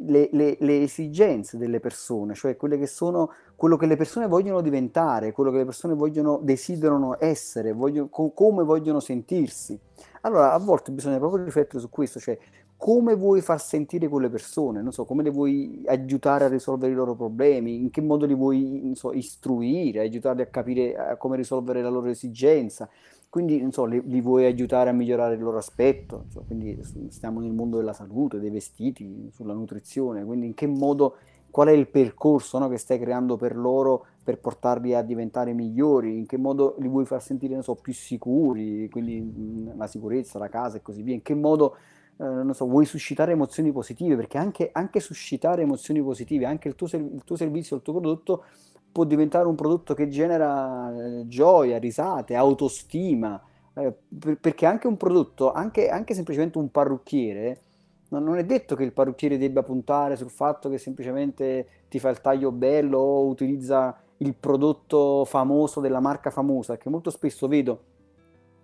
[0.07, 4.61] le, le, le, esigenze delle persone, cioè quelle che sono quello che le persone vogliono
[4.61, 9.78] diventare, quello che le persone vogliono, desiderano essere, vogliono, co- come vogliono sentirsi.
[10.22, 12.37] Allora a volte bisogna proprio riflettere su questo, cioè
[12.76, 16.94] come vuoi far sentire quelle persone, non so, come le vuoi aiutare a risolvere i
[16.94, 21.88] loro problemi, in che modo li vuoi so, istruire, aiutarli a capire come risolvere la
[21.88, 22.88] loro esigenza,
[23.34, 27.50] quindi so, li, li, vuoi aiutare a migliorare il loro aspetto, so, quindi stiamo nel
[27.50, 31.16] mondo della salute, dei vestiti, sulla nutrizione, quindi in che modo,
[31.50, 36.16] qual è il percorso no, che stai creando per loro per portarli a diventare migliori,
[36.16, 40.48] in che modo li vuoi far sentire so, più sicuri, quindi mh, la sicurezza, la
[40.48, 41.74] casa e così via, in che modo
[42.18, 46.76] eh, non so, vuoi suscitare emozioni positive, perché anche, anche suscitare emozioni positive, anche il
[46.76, 48.44] tuo, il tuo servizio, il tuo prodotto
[48.94, 53.42] può diventare un prodotto che genera eh, gioia, risate, autostima,
[53.74, 57.59] eh, per, perché anche un prodotto, anche, anche, semplicemente un parrucchiere,
[58.11, 62.09] non, non, è detto che il parrucchiere debba puntare sul fatto che semplicemente ti fa
[62.09, 67.80] il taglio bello o utilizza il prodotto famoso della marca famosa, che molto spesso vedo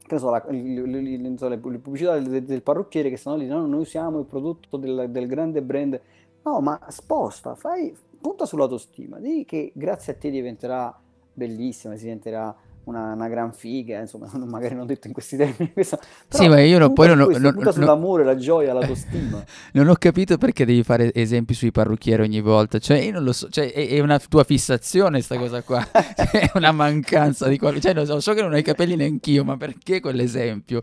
[0.07, 3.85] che so, la, le, le, le, pubblicità del, del, parrucchiere che stanno lì, no, noi
[3.85, 6.01] siamo il prodotto del, del grande brand.
[6.43, 10.97] No, ma sposta, fai, punta sull'autostima, di che grazie a te diventerà
[11.33, 12.55] bellissima, si diventerà
[12.85, 15.73] una, una, gran figa, insomma, magari non detto in questi termini.
[15.73, 19.43] Questa, sì, ma io non, poi non, questo, non, non sull'amore, la gioia, l'autostima.
[19.73, 23.33] non ho capito perché devi fare esempi sui parrucchieri ogni volta, cioè io non lo
[23.33, 27.93] so, cioè, è, è una tua fissazione sta cosa qua, è una mancanza di qualcosa,
[27.93, 30.81] cioè so, so, che non hai i capelli neanch'io, ma perché quell'esempio?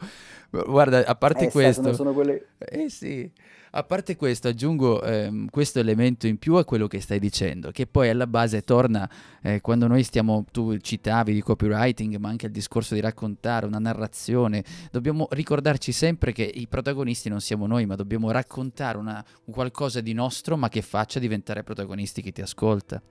[0.50, 1.82] Guarda, a parte eh, questo...
[1.82, 2.47] Sono, sono quelle...
[2.58, 3.30] Eh sì...
[3.72, 7.86] A parte questo, aggiungo ehm, questo elemento in più a quello che stai dicendo, che
[7.86, 9.10] poi alla base torna
[9.42, 13.80] eh, quando noi stiamo, tu citavi di copywriting, ma anche il discorso di raccontare una
[13.80, 14.64] narrazione.
[14.90, 20.14] Dobbiamo ricordarci sempre che i protagonisti non siamo noi, ma dobbiamo raccontare una, qualcosa di
[20.14, 23.02] nostro, ma che faccia diventare protagonisti chi ti ascolta.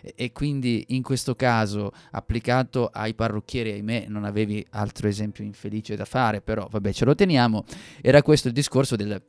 [0.00, 5.96] E, e quindi in questo caso, applicato ai parrucchieri, ahimè, non avevi altro esempio infelice
[5.96, 7.64] da fare, però vabbè, ce lo teniamo.
[8.00, 9.20] Era questo il discorso del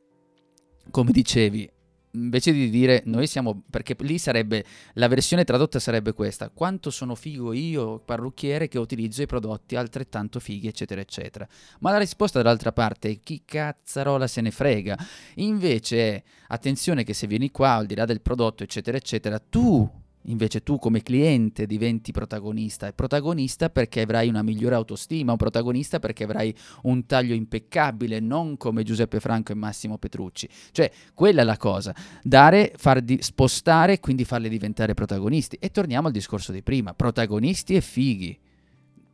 [0.90, 1.70] come dicevi,
[2.12, 7.14] invece di dire noi siamo perché lì sarebbe la versione tradotta sarebbe questa quanto sono
[7.14, 11.46] figo io parrucchiere che utilizzo i prodotti altrettanto fighi eccetera eccetera.
[11.80, 14.96] Ma la risposta dall'altra parte è chi cazzarola se ne frega
[15.36, 20.06] invece è attenzione che se vieni qua al di là del prodotto eccetera eccetera tu
[20.28, 25.98] Invece tu come cliente diventi protagonista e protagonista perché avrai una migliore autostima, un protagonista
[25.98, 30.48] perché avrai un taglio impeccabile, non come Giuseppe Franco e Massimo Petrucci.
[30.70, 35.56] Cioè, quella è la cosa, dare, far di, spostare e quindi farli diventare protagonisti.
[35.58, 38.38] E torniamo al discorso di prima, protagonisti e fighi.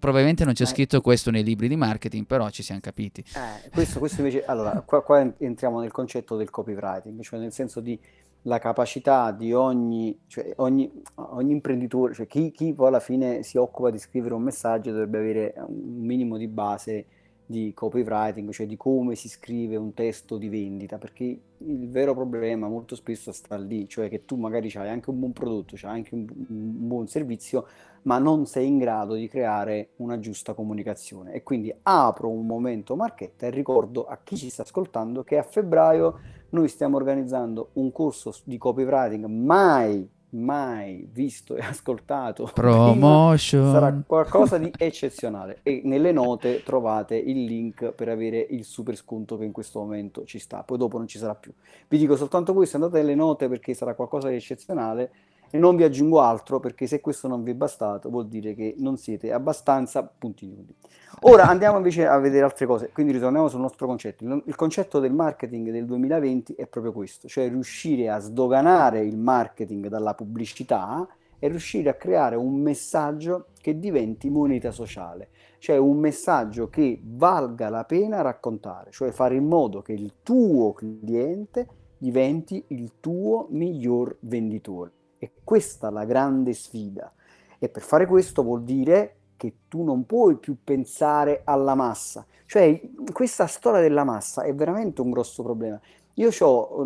[0.04, 0.66] Probabilmente non c'è eh.
[0.66, 3.24] scritto questo nei libri di marketing, però ci siamo capiti.
[3.34, 7.80] Eh, questo, questo invece, allora, qua, qua entriamo nel concetto del copywriting, cioè nel senso
[7.80, 7.98] di
[8.46, 13.56] la capacità di ogni, cioè ogni, ogni imprenditore, cioè chi, chi, poi alla fine si
[13.56, 17.06] occupa di scrivere un messaggio dovrebbe avere un minimo di base
[17.46, 22.68] di copywriting, cioè di come si scrive un testo di vendita, perché il vero problema
[22.68, 26.14] molto spesso sta lì, cioè che tu magari hai anche un buon prodotto, hai anche
[26.14, 27.66] un, un buon servizio,
[28.02, 31.32] ma non sei in grado di creare una giusta comunicazione.
[31.32, 35.42] E quindi apro un momento marchetta e ricordo a chi ci sta ascoltando che a
[35.42, 36.18] febbraio
[36.50, 43.72] noi stiamo organizzando un corso di copywriting mai mai visto e ascoltato promotion.
[43.72, 45.60] sarà qualcosa di eccezionale.
[45.62, 50.24] E nelle note trovate il link per avere il super sconto che in questo momento
[50.24, 50.62] ci sta.
[50.62, 51.52] Poi dopo non ci sarà più.
[51.88, 55.10] Vi dico soltanto questo andate nelle note perché sarà qualcosa di eccezionale
[55.54, 58.74] e non vi aggiungo altro perché se questo non vi è bastato vuol dire che
[58.78, 60.74] non siete abbastanza punti nudi.
[61.20, 64.24] Ora andiamo invece a vedere altre cose, quindi ritorniamo sul nostro concetto.
[64.46, 69.86] Il concetto del marketing del 2020 è proprio questo, cioè riuscire a sdoganare il marketing
[69.86, 71.06] dalla pubblicità
[71.38, 77.68] e riuscire a creare un messaggio che diventi moneta sociale, cioè un messaggio che valga
[77.68, 84.16] la pena raccontare, cioè fare in modo che il tuo cliente diventi il tuo miglior
[84.22, 84.90] venditore.
[85.24, 87.10] E questa è la grande sfida.
[87.58, 92.26] E per fare questo vuol dire che tu non puoi più pensare alla massa.
[92.44, 92.78] Cioè,
[93.10, 95.80] questa storia della massa è veramente un grosso problema.
[96.16, 96.84] Io ho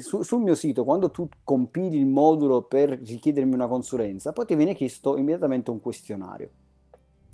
[0.00, 4.54] su, sul mio sito, quando tu compili il modulo per richiedermi una consulenza, poi ti
[4.54, 6.50] viene chiesto immediatamente un questionario.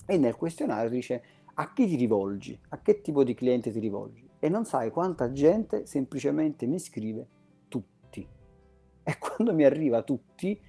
[0.06, 1.22] E nel questionario dice
[1.54, 4.24] a chi ti rivolgi, a che tipo di cliente ti rivolgi.
[4.38, 7.26] E non sai quanta gente semplicemente mi scrive
[9.06, 10.60] e quando mi arriva tutti,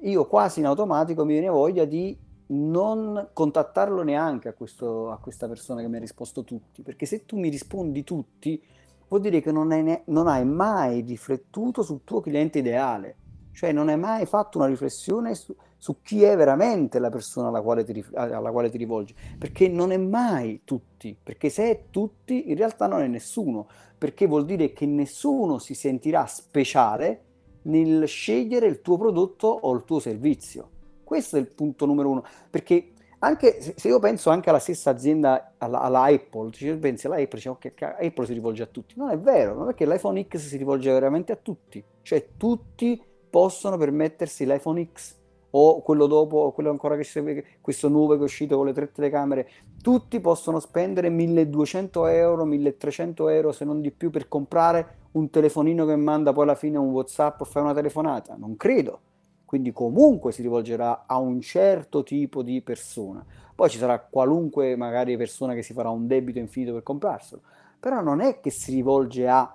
[0.00, 2.14] io quasi in automatico mi viene voglia di
[2.48, 7.24] non contattarlo neanche a, questo, a questa persona che mi ha risposto tutti, perché se
[7.24, 8.62] tu mi rispondi tutti,
[9.08, 13.16] vuol dire che non, ne, non hai mai riflettuto sul tuo cliente ideale,
[13.52, 17.62] cioè non hai mai fatto una riflessione su, su chi è veramente la persona alla
[17.62, 22.50] quale, ti, alla quale ti rivolgi, perché non è mai tutti, perché se è tutti
[22.50, 27.30] in realtà non è nessuno, perché vuol dire che nessuno si sentirà speciale
[27.62, 30.68] nel scegliere il tuo prodotto o il tuo servizio.
[31.04, 32.92] Questo è il punto numero uno, perché
[33.24, 37.38] anche se io penso anche alla stessa azienda, alla, alla Apple, cioè pensi alla Apple,
[37.38, 38.94] cioè, okay, Apple si rivolge a tutti.
[38.96, 43.00] Non è vero, non è che l'iPhone X si rivolge veramente a tutti, cioè tutti
[43.30, 45.20] possono permettersi l'iPhone X
[45.54, 48.72] o quello dopo, o quello ancora che segue, questo nuovo che è uscito con le
[48.72, 49.48] tre telecamere,
[49.80, 55.84] tutti possono spendere 1200 euro, 1300 euro se non di più per comprare un telefonino
[55.86, 58.34] che manda poi alla fine un WhatsApp o fai una telefonata?
[58.36, 59.00] Non credo.
[59.44, 63.24] Quindi comunque si rivolgerà a un certo tipo di persona.
[63.54, 67.42] Poi ci sarà qualunque magari persona che si farà un debito infinito per comprarselo.
[67.78, 69.54] Però non è che si rivolge a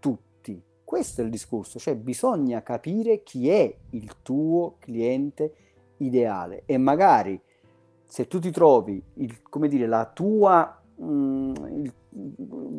[0.00, 0.60] tutti.
[0.82, 5.52] Questo è il discorso, cioè bisogna capire chi è il tuo cliente
[5.98, 7.40] ideale e magari
[8.04, 10.80] se tu ti trovi il, come dire, la tua,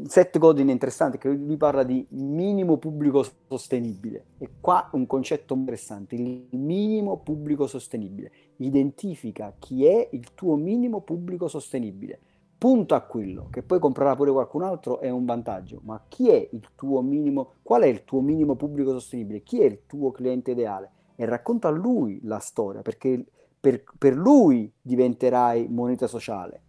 [0.07, 5.53] Seth Godin è interessante che lui parla di minimo pubblico sostenibile e qua un concetto
[5.53, 8.31] interessante, il minimo pubblico sostenibile.
[8.57, 12.19] Identifica chi è il tuo minimo pubblico sostenibile.
[12.57, 16.49] Punto a quello, che poi comprerà pure qualcun altro è un vantaggio, ma chi è
[16.51, 19.43] il tuo minimo, qual è il tuo minimo pubblico sostenibile?
[19.43, 20.89] Chi è il tuo cliente ideale?
[21.15, 23.23] E racconta a lui la storia, perché
[23.59, 26.61] per, per lui diventerai moneta sociale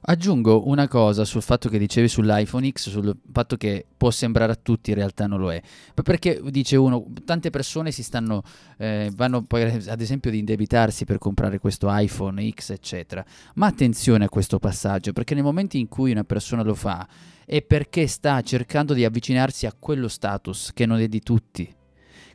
[0.00, 4.58] Aggiungo una cosa sul fatto che dicevi sull'iPhone X, sul fatto che può sembrare a
[4.60, 5.60] tutti, in realtà non lo è.
[5.94, 8.42] Perché dice uno, tante persone si stanno,
[8.76, 13.24] eh, vanno poi ad esempio ad indebitarsi per comprare questo iPhone X, eccetera.
[13.54, 17.06] Ma attenzione a questo passaggio, perché nel momento in cui una persona lo fa
[17.44, 21.76] è perché sta cercando di avvicinarsi a quello status che non è di tutti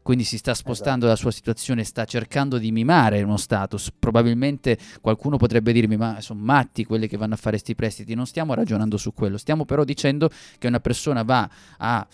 [0.03, 0.69] quindi si sta esatto.
[0.69, 1.09] spostando esatto.
[1.09, 3.91] la sua situazione, sta cercando di mimare uno status.
[3.97, 8.13] Probabilmente qualcuno potrebbe dirmi, ma sono matti quelli che vanno a fare questi prestiti.
[8.13, 12.07] Non stiamo ragionando su quello, stiamo però dicendo che una persona va a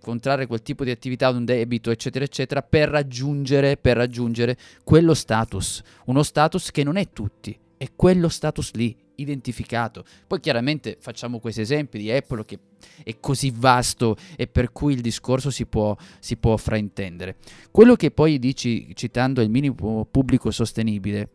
[0.00, 5.82] contrarre quel tipo di attività, un debito, eccetera, eccetera, per raggiungere, per raggiungere quello status.
[6.06, 10.04] Uno status che non è tutti, è quello status lì identificato.
[10.26, 12.58] Poi chiaramente facciamo questi esempi di Apple che
[13.02, 17.36] è così vasto e per cui il discorso si può, si può fraintendere.
[17.70, 21.28] Quello che poi dici citando il minimo pubblico sostenibile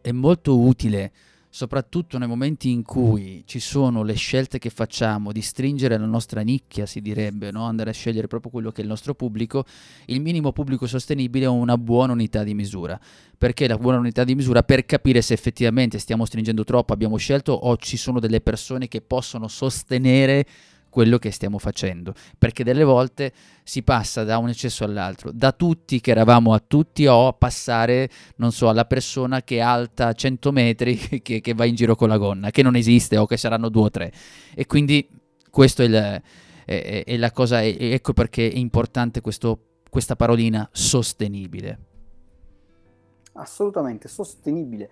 [0.00, 1.12] è molto utile
[1.52, 6.42] soprattutto nei momenti in cui ci sono le scelte che facciamo di stringere la nostra
[6.42, 7.64] nicchia, si direbbe, no?
[7.64, 9.64] andare a scegliere proprio quello che è il nostro pubblico,
[10.06, 12.98] il minimo pubblico sostenibile è una buona unità di misura.
[13.36, 14.62] Perché la buona unità di misura?
[14.62, 19.00] Per capire se effettivamente stiamo stringendo troppo, abbiamo scelto o ci sono delle persone che
[19.00, 20.46] possono sostenere
[20.90, 23.32] quello che stiamo facendo, perché delle volte
[23.62, 28.10] si passa da un eccesso all'altro, da tutti che eravamo a tutti o a passare,
[28.36, 32.08] non so, alla persona che è alta 100 metri che, che va in giro con
[32.08, 34.12] la gonna, che non esiste o che saranno due o tre.
[34.54, 35.08] E quindi
[35.48, 36.22] questo è, il,
[36.64, 41.78] è, è la cosa, è, ecco perché è importante questo, questa parolina sostenibile.
[43.34, 44.90] Assolutamente, sostenibile.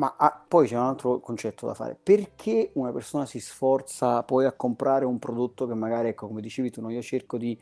[0.00, 1.94] Ma ah, poi c'è un altro concetto da fare.
[2.02, 6.70] Perché una persona si sforza poi a comprare un prodotto che magari, ecco, come dicevi
[6.70, 6.90] tu, no?
[6.90, 7.56] io cerco di...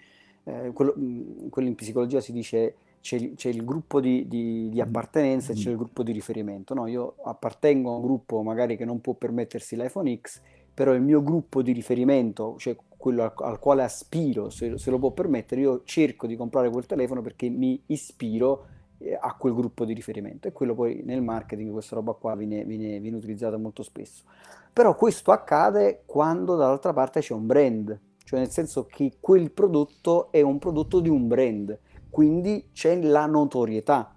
[0.44, 4.80] Eh, quello, mh, quello in psicologia si dice c'è c'è il gruppo di, di, di
[4.80, 6.74] appartenenza e c'è il gruppo di riferimento.
[6.74, 6.86] No?
[6.86, 10.40] Io appartengo a un gruppo magari che non può permettersi l'iPhone X,
[10.72, 15.00] però il mio gruppo di riferimento, cioè quello al, al quale aspiro, se, se, lo
[15.00, 18.66] può permettere, io cerco di comprare quel telefono perché mi ispiro
[19.20, 20.48] a quel gruppo di riferimento.
[20.48, 24.24] E quello poi nel marketing questa roba qua viene, viene, viene utilizzata molto spesso.
[24.72, 30.30] Però questo accade quando dall'altra parte c'è un brand, cioè nel senso che quel prodotto
[30.30, 31.78] è un prodotto di un brand,
[32.10, 34.14] quindi c'è la notorietà,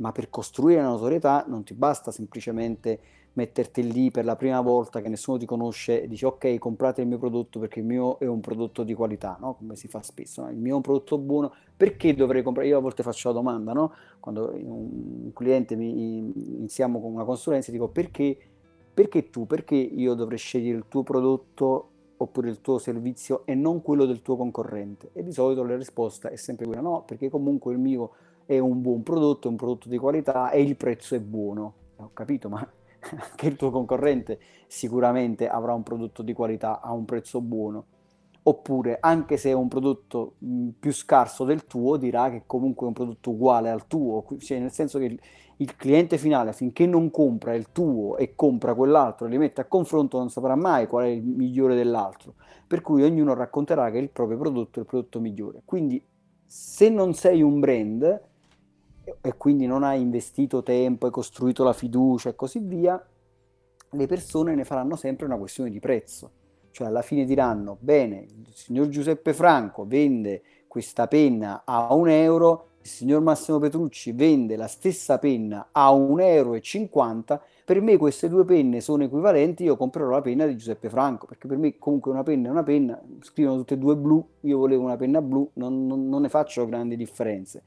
[0.00, 3.00] ma per costruire la notorietà non ti basta semplicemente
[3.34, 7.06] metterti lì per la prima volta che nessuno ti conosce e dici ok comprate il
[7.06, 9.54] mio prodotto perché il mio è un prodotto di qualità, no?
[9.54, 10.50] come si fa spesso, no?
[10.50, 12.68] il mio è un prodotto buono, perché dovrei comprare?
[12.68, 13.92] Io a volte faccio la domanda, no?
[14.18, 16.18] quando un cliente mi
[16.56, 18.36] iniziamo con una consulenza dico perché,
[18.92, 23.80] perché tu, perché io dovrei scegliere il tuo prodotto oppure il tuo servizio e non
[23.80, 25.10] quello del tuo concorrente?
[25.12, 28.10] E di solito la risposta è sempre quella no, perché comunque il mio
[28.50, 31.74] è un buon prodotto, è un prodotto di qualità e il prezzo è buono.
[31.98, 32.68] Ho capito, ma
[33.36, 37.84] che il tuo concorrente sicuramente avrà un prodotto di qualità a un prezzo buono.
[38.42, 42.88] Oppure, anche se è un prodotto mh, più scarso del tuo, dirà che comunque è
[42.88, 45.20] un prodotto uguale al tuo, cioè nel senso che il,
[45.58, 49.66] il cliente finale, finché non compra il tuo e compra quell'altro e li mette a
[49.66, 52.34] confronto, non saprà mai qual è il migliore dell'altro.
[52.66, 55.62] Per cui ognuno racconterà che il proprio prodotto è il prodotto migliore.
[55.64, 56.04] Quindi,
[56.44, 58.28] se non sei un brand,
[59.20, 63.02] e quindi non hai investito tempo, hai costruito la fiducia e così via,
[63.92, 66.30] le persone ne faranno sempre una questione di prezzo.
[66.70, 72.66] Cioè alla fine diranno, bene, il signor Giuseppe Franco vende questa penna a un euro,
[72.82, 78.44] il signor Massimo Petrucci vende la stessa penna a 1,50 euro, per me queste due
[78.44, 82.22] penne sono equivalenti, io comprerò la penna di Giuseppe Franco, perché per me comunque una
[82.22, 85.86] penna è una penna, scrivono tutte e due blu, io volevo una penna blu, non,
[85.86, 87.62] non, non ne faccio grandi differenze.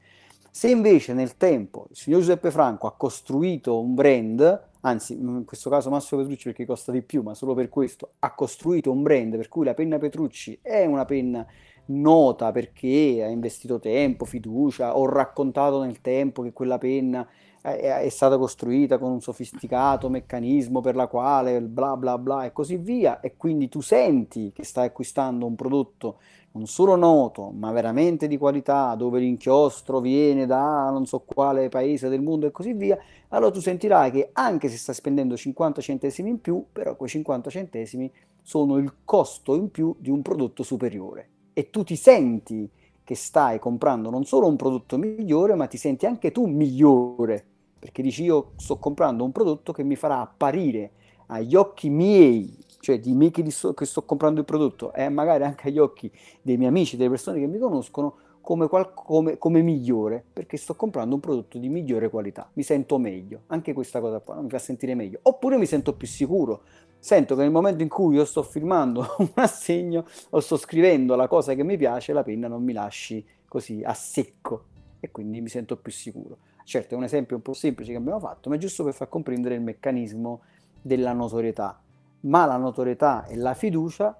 [0.56, 5.68] Se invece nel tempo il signor Giuseppe Franco ha costruito un brand, anzi in questo
[5.68, 9.36] caso Massimo Petrucci perché costa di più, ma solo per questo, ha costruito un brand
[9.36, 11.44] per cui la penna Petrucci è una penna
[11.86, 17.26] nota perché ha investito tempo, fiducia, ho raccontato nel tempo che quella penna
[17.60, 22.76] è, stata costruita con un sofisticato meccanismo per la quale bla bla bla e così
[22.76, 26.18] via e quindi tu senti che stai acquistando un prodotto
[26.54, 32.08] non solo noto, ma veramente di qualità, dove l'inchiostro viene da non so quale paese
[32.08, 32.96] del mondo e così via,
[33.28, 37.50] allora tu sentirai che anche se stai spendendo 50 centesimi in più, però quei 50
[37.50, 41.28] centesimi sono il costo in più di un prodotto superiore.
[41.52, 42.70] E tu ti senti
[43.02, 47.44] che stai comprando non solo un prodotto migliore, ma ti senti anche tu migliore,
[47.80, 50.92] perché dici io sto comprando un prodotto che mi farà apparire
[51.26, 55.42] agli occhi miei cioè di me che, sto, che sto comprando il prodotto e magari
[55.42, 56.12] anche agli occhi
[56.42, 60.74] dei miei amici, delle persone che mi conoscono, come, qual, come, come, migliore, perché sto
[60.74, 64.58] comprando un prodotto di migliore qualità, mi sento meglio, anche questa cosa qua mi fa
[64.58, 66.64] sentire meglio, oppure mi sento più sicuro,
[66.98, 71.26] sento che nel momento in cui io sto filmando un assegno o sto scrivendo la
[71.26, 74.64] cosa che mi piace, la penna non mi lasci così a secco.
[75.00, 76.38] E quindi mi sento più sicuro.
[76.64, 79.08] Certo è un esempio un po' semplice che abbiamo fatto, ma è giusto per far
[79.08, 80.40] comprendere il meccanismo
[80.80, 81.78] della notorietà
[82.24, 84.18] ma la notorietà e la fiducia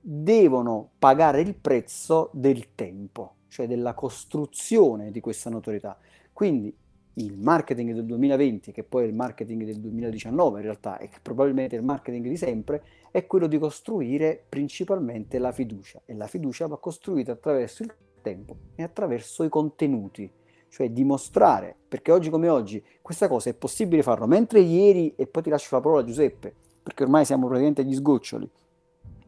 [0.00, 5.96] devono pagare il prezzo del tempo, cioè della costruzione di questa notorietà.
[6.32, 6.74] Quindi
[7.16, 11.76] il marketing del 2020, che poi è il marketing del 2019 in realtà, e probabilmente
[11.76, 16.00] il marketing di sempre, è quello di costruire principalmente la fiducia.
[16.06, 20.30] E la fiducia va costruita attraverso il tempo e attraverso i contenuti,
[20.68, 25.42] cioè dimostrare, perché oggi come oggi questa cosa è possibile farlo, mentre ieri, e poi
[25.42, 28.50] ti lascio la parola Giuseppe, perché ormai siamo praticamente agli sgoccioli.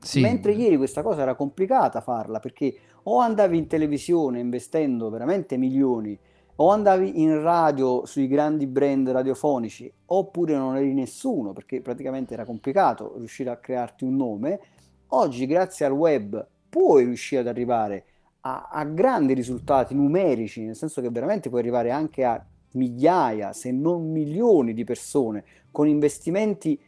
[0.00, 0.20] Sì.
[0.20, 6.18] Mentre ieri questa cosa era complicata farla perché o andavi in televisione investendo veramente milioni,
[6.56, 12.44] o andavi in radio sui grandi brand radiofonici, oppure non eri nessuno perché praticamente era
[12.44, 14.60] complicato riuscire a crearti un nome.
[15.08, 18.04] Oggi, grazie al web, puoi riuscire ad arrivare
[18.40, 23.70] a, a grandi risultati numerici, nel senso che veramente puoi arrivare anche a migliaia, se
[23.72, 26.80] non milioni di persone con investimenti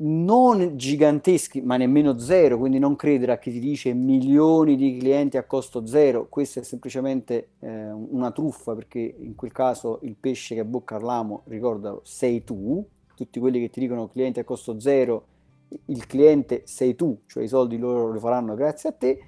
[0.00, 5.36] non giganteschi, ma nemmeno zero, quindi non credere a chi ti dice milioni di clienti
[5.36, 10.54] a costo zero, questa è semplicemente eh, una truffa perché in quel caso il pesce
[10.54, 12.84] che bocca l'amo, ricordalo, sei tu,
[13.14, 15.24] tutti quelli che ti dicono clienti a costo zero,
[15.86, 19.18] il cliente sei tu, cioè i soldi loro li faranno grazie a te,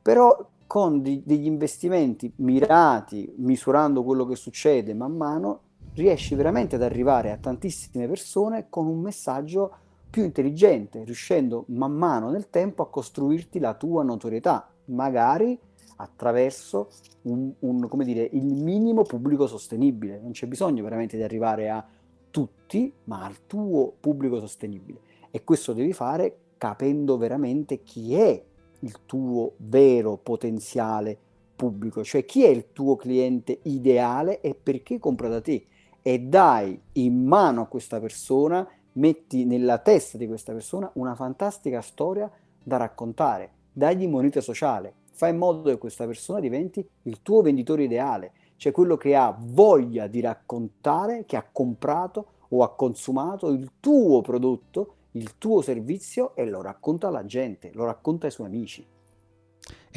[0.00, 5.60] però con di, degli investimenti mirati, misurando quello che succede man mano,
[5.94, 9.76] riesci veramente ad arrivare a tantissime persone con un messaggio
[10.14, 15.58] più intelligente, riuscendo man mano nel tempo a costruirti la tua notorietà, magari
[15.96, 16.88] attraverso
[17.22, 20.20] un, un, dire, il minimo pubblico sostenibile.
[20.20, 21.84] Non c'è bisogno veramente di arrivare a
[22.30, 25.00] tutti, ma al tuo pubblico sostenibile.
[25.32, 28.40] E questo devi fare capendo veramente chi è
[28.78, 31.18] il tuo vero potenziale
[31.56, 35.66] pubblico, cioè chi è il tuo cliente ideale e perché compra da te.
[36.00, 38.64] E dai in mano a questa persona
[38.94, 42.30] metti nella testa di questa persona una fantastica storia
[42.62, 47.84] da raccontare, dagli moneta sociale, fai in modo che questa persona diventi il tuo venditore
[47.84, 53.72] ideale, cioè quello che ha voglia di raccontare, che ha comprato o ha consumato il
[53.80, 58.86] tuo prodotto, il tuo servizio e lo racconta alla gente, lo racconta ai suoi amici.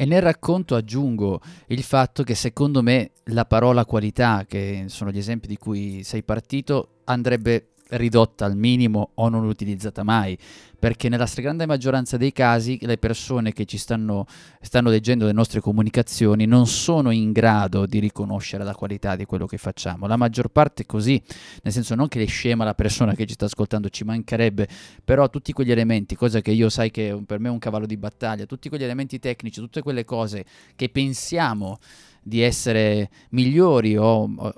[0.00, 5.18] E nel racconto aggiungo il fatto che secondo me la parola qualità, che sono gli
[5.18, 10.36] esempi di cui sei partito, andrebbe ridotta al minimo o non utilizzata mai,
[10.78, 14.26] perché nella stragrande maggioranza dei casi le persone che ci stanno,
[14.60, 19.46] stanno leggendo le nostre comunicazioni non sono in grado di riconoscere la qualità di quello
[19.46, 20.06] che facciamo.
[20.06, 21.20] La maggior parte è così,
[21.62, 24.68] nel senso non che è scema la persona che ci sta ascoltando, ci mancherebbe,
[25.04, 27.96] però tutti quegli elementi, cosa che io sai che per me è un cavallo di
[27.96, 30.44] battaglia, tutti quegli elementi tecnici, tutte quelle cose
[30.76, 31.78] che pensiamo
[32.22, 34.54] di essere migliori o, o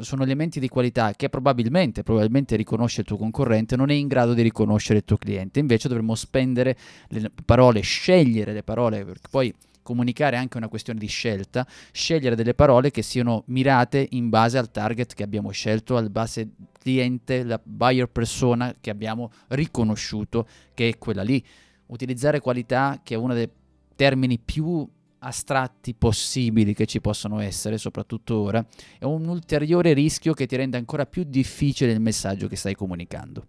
[0.00, 4.34] sono elementi di qualità che probabilmente, probabilmente riconosce il tuo concorrente, non è in grado
[4.34, 5.60] di riconoscere il tuo cliente.
[5.60, 6.76] Invece dovremmo spendere
[7.08, 12.34] le parole, scegliere le parole, perché poi comunicare è anche una questione di scelta, scegliere
[12.34, 17.44] delle parole che siano mirate in base al target che abbiamo scelto, al base cliente,
[17.44, 21.44] la buyer persona che abbiamo riconosciuto che è quella lì.
[21.86, 23.48] Utilizzare qualità, che è uno dei
[23.94, 24.88] termini più
[25.24, 28.64] astratti possibili che ci possono essere, soprattutto ora,
[28.98, 33.46] è un ulteriore rischio che ti rende ancora più difficile il messaggio che stai comunicando.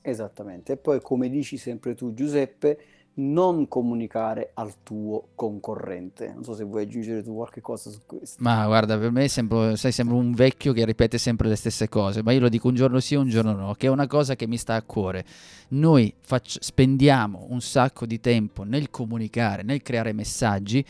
[0.00, 2.78] Esattamente, e poi come dici sempre tu Giuseppe,
[3.18, 6.32] non comunicare al tuo concorrente.
[6.32, 8.36] Non so se vuoi aggiungere tu qualche cosa su questo.
[8.42, 12.22] Ma guarda, per me sembro, sai, sembra un vecchio che ripete sempre le stesse cose,
[12.22, 14.46] ma io lo dico un giorno sì, un giorno no, che è una cosa che
[14.46, 15.24] mi sta a cuore.
[15.68, 20.84] Noi faccio, spendiamo un sacco di tempo nel comunicare, nel creare messaggi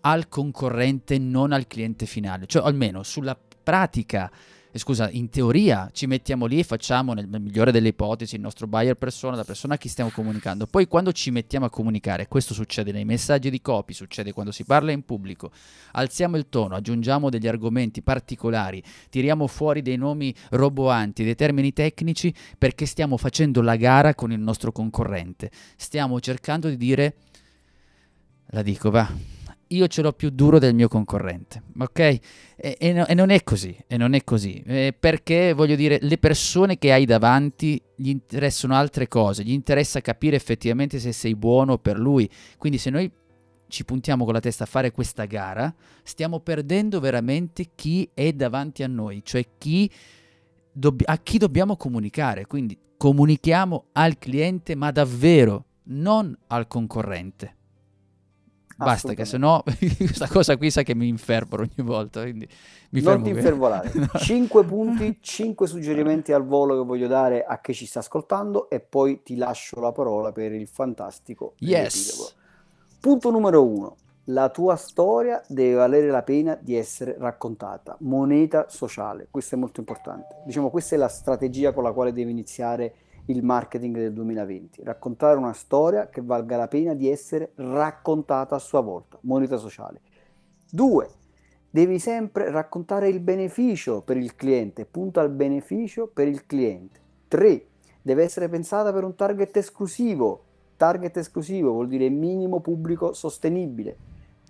[0.00, 4.30] al concorrente, non al cliente finale, cioè almeno sulla pratica
[4.74, 8.66] eh, scusa, in teoria ci mettiamo lì e facciamo nel, migliore delle ipotesi il nostro
[8.66, 10.66] buyer persona, la persona a chi stiamo comunicando.
[10.66, 14.64] Poi quando ci mettiamo a comunicare, questo succede nei messaggi di copy, succede quando si
[14.64, 15.52] parla in pubblico,
[15.92, 22.34] alziamo il tono, aggiungiamo degli argomenti particolari, tiriamo fuori dei nomi roboanti, dei termini tecnici
[22.58, 25.52] perché stiamo facendo la gara con il nostro concorrente.
[25.76, 27.14] Stiamo cercando di dire
[28.46, 29.33] la dico, va
[29.74, 31.98] io ce l'ho più duro del mio concorrente, ok?
[31.98, 32.20] E,
[32.78, 36.18] e, no, e non è così, e non è così, eh, perché voglio dire, le
[36.18, 41.78] persone che hai davanti gli interessano altre cose, gli interessa capire effettivamente se sei buono
[41.78, 43.10] per lui, quindi se noi
[43.68, 48.82] ci puntiamo con la testa a fare questa gara, stiamo perdendo veramente chi è davanti
[48.82, 49.90] a noi, cioè chi
[50.72, 57.56] dobb- a chi dobbiamo comunicare, quindi comunichiamo al cliente, ma davvero, non al concorrente.
[58.76, 59.62] Basta che se no
[59.96, 62.22] questa cosa qui sa che mi infervoro ogni volta.
[62.22, 62.48] Quindi
[62.90, 63.90] mi non ti infervorare.
[63.94, 64.08] no.
[64.18, 68.80] 5 punti, 5 suggerimenti al volo che voglio dare a chi ci sta ascoltando e
[68.80, 72.34] poi ti lascio la parola per il fantastico yes.
[73.00, 73.96] Punto numero 1.
[74.28, 77.96] La tua storia deve valere la pena di essere raccontata.
[78.00, 80.36] Moneta sociale, questo è molto importante.
[80.46, 82.94] Diciamo, questa è la strategia con la quale devi iniziare
[83.26, 88.58] il marketing del 2020, raccontare una storia che valga la pena di essere raccontata a
[88.58, 90.00] sua volta, moneta sociale.
[90.70, 91.08] Due,
[91.70, 97.00] devi sempre raccontare il beneficio per il cliente, punta al beneficio per il cliente.
[97.28, 97.66] Tre,
[98.02, 100.44] deve essere pensata per un target esclusivo.
[100.76, 103.96] Target esclusivo vuol dire minimo pubblico sostenibile.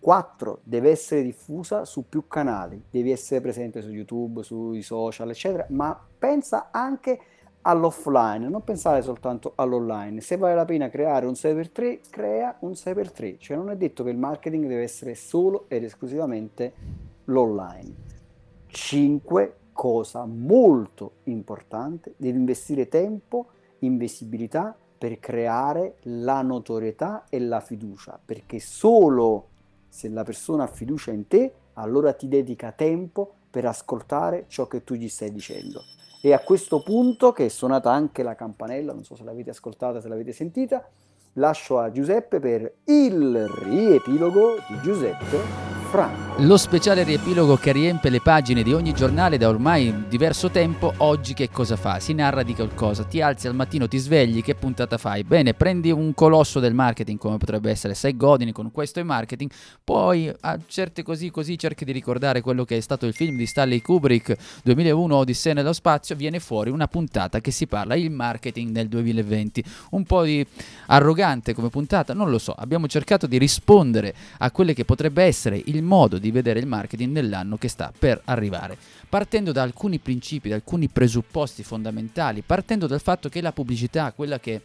[0.00, 0.60] 4.
[0.64, 5.98] Deve essere diffusa su più canali, devi essere presente su YouTube, sui social, eccetera, ma
[6.18, 7.33] pensa anche a
[7.66, 10.20] all'offline, non pensare soltanto all'online.
[10.20, 14.10] Se vale la pena creare un 6x3, crea un 6x3, cioè non è detto che
[14.10, 16.72] il marketing deve essere solo ed esclusivamente
[17.24, 17.94] l'online.
[18.66, 19.56] 5.
[19.72, 23.46] Cosa molto importante, devi investire tempo
[23.80, 29.48] investibilità per creare la notorietà e la fiducia, perché solo
[29.88, 34.84] se la persona ha fiducia in te, allora ti dedica tempo per ascoltare ciò che
[34.84, 35.82] tu gli stai dicendo.
[36.26, 40.00] E a questo punto, che è suonata anche la campanella, non so se l'avete ascoltata,
[40.00, 40.82] se l'avete sentita,
[41.34, 46.24] lascio a Giuseppe per il riepilogo di Giuseppe Franco.
[46.38, 51.32] Lo speciale riepilogo che riempie le pagine di ogni giornale da ormai diverso tempo, oggi
[51.32, 52.00] che cosa fa?
[52.00, 55.22] Si narra di qualcosa, ti alzi al mattino, ti svegli, che puntata fai?
[55.22, 59.48] Bene, prendi un colosso del marketing come potrebbe essere Sai Godin con questo è marketing,
[59.84, 63.46] poi a certe così così cerchi di ricordare quello che è stato il film di
[63.46, 68.72] Stanley Kubrick 2001 Odissea nello spazio, viene fuori una puntata che si parla il marketing
[68.72, 69.62] nel 2020.
[69.90, 70.44] Un po' di
[71.24, 75.60] arrogante come puntata, non lo so, abbiamo cercato di rispondere a quelle che potrebbe essere
[75.66, 78.76] il modo di vedere il marketing nell'anno che sta per arrivare,
[79.08, 84.38] partendo da alcuni principi, da alcuni presupposti fondamentali, partendo dal fatto che la pubblicità, quella
[84.38, 84.60] che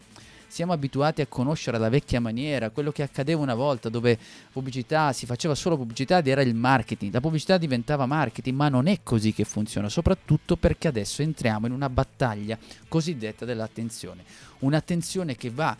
[0.47, 4.17] siamo abituati a conoscere alla vecchia maniera, quello che accadeva una volta dove
[4.51, 8.87] pubblicità si faceva solo pubblicità ed era il marketing, la pubblicità diventava marketing, ma non
[8.87, 12.57] è così che funziona, soprattutto perché adesso entriamo in una battaglia
[12.87, 14.23] cosiddetta dell'attenzione,
[14.59, 15.77] un'attenzione che va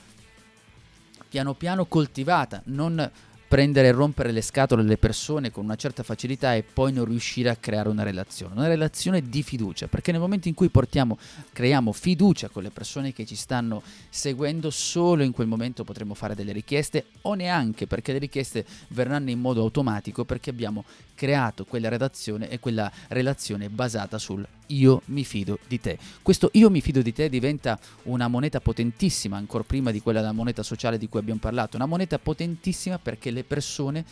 [1.30, 3.10] piano piano coltivata, non
[3.50, 7.50] prendere e rompere le scatole alle persone con una certa facilità e poi non riuscire
[7.50, 11.18] a creare una relazione, una relazione di fiducia, perché nel momento in cui portiamo,
[11.52, 16.36] creiamo fiducia con le persone che ci stanno seguendo, solo in quel momento potremo fare
[16.36, 20.84] delle richieste o neanche perché le richieste verranno in modo automatico perché abbiamo
[21.16, 25.98] creato quella redazione e quella relazione basata sul io mi fido di te.
[26.22, 30.32] Questo io mi fido di te diventa una moneta potentissima, ancora prima di quella della
[30.32, 34.06] moneta sociale di cui abbiamo parlato, una moneta potentissima perché le persone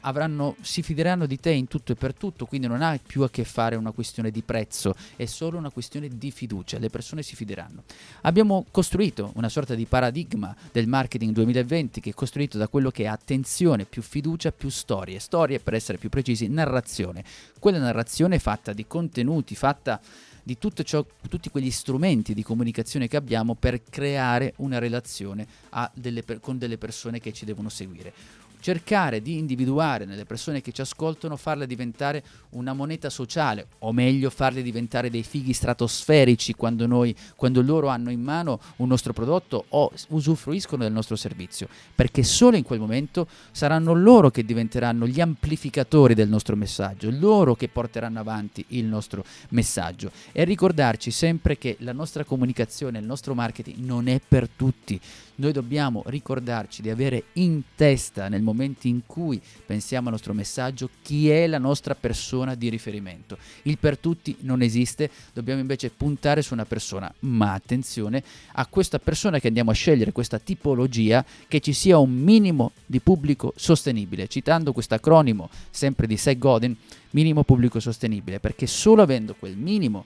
[0.00, 3.30] avranno, si fideranno di te in tutto e per tutto, quindi non ha più a
[3.30, 7.36] che fare una questione di prezzo, è solo una questione di fiducia, le persone si
[7.36, 7.82] fideranno.
[8.22, 13.04] Abbiamo costruito una sorta di paradigma del marketing 2020 che è costruito da quello che
[13.04, 17.24] è attenzione, più fiducia, più storie, storie per essere più precisi, narrazione.
[17.58, 20.00] Quella narrazione fatta di contenuti, fatta
[20.42, 25.46] di ciò, tutti quegli strumenti di comunicazione che abbiamo per creare una relazione
[25.94, 30.80] delle, con delle persone che ci devono seguire cercare di individuare nelle persone che ci
[30.80, 37.14] ascoltano, farle diventare una moneta sociale, o meglio farle diventare dei fighi stratosferici quando, noi,
[37.36, 42.56] quando loro hanno in mano un nostro prodotto o usufruiscono del nostro servizio, perché solo
[42.56, 48.20] in quel momento saranno loro che diventeranno gli amplificatori del nostro messaggio, loro che porteranno
[48.20, 50.10] avanti il nostro messaggio.
[50.32, 55.00] E ricordarci sempre che la nostra comunicazione, il nostro marketing non è per tutti
[55.40, 60.90] noi dobbiamo ricordarci di avere in testa nel momento in cui pensiamo al nostro messaggio
[61.02, 63.38] chi è la nostra persona di riferimento.
[63.62, 68.22] Il per tutti non esiste, dobbiamo invece puntare su una persona, ma attenzione
[68.52, 73.00] a questa persona che andiamo a scegliere, questa tipologia, che ci sia un minimo di
[73.00, 74.28] pubblico sostenibile.
[74.28, 76.76] Citando questo acronimo sempre di Seth Godin,
[77.10, 80.04] minimo pubblico sostenibile, perché solo avendo quel minimo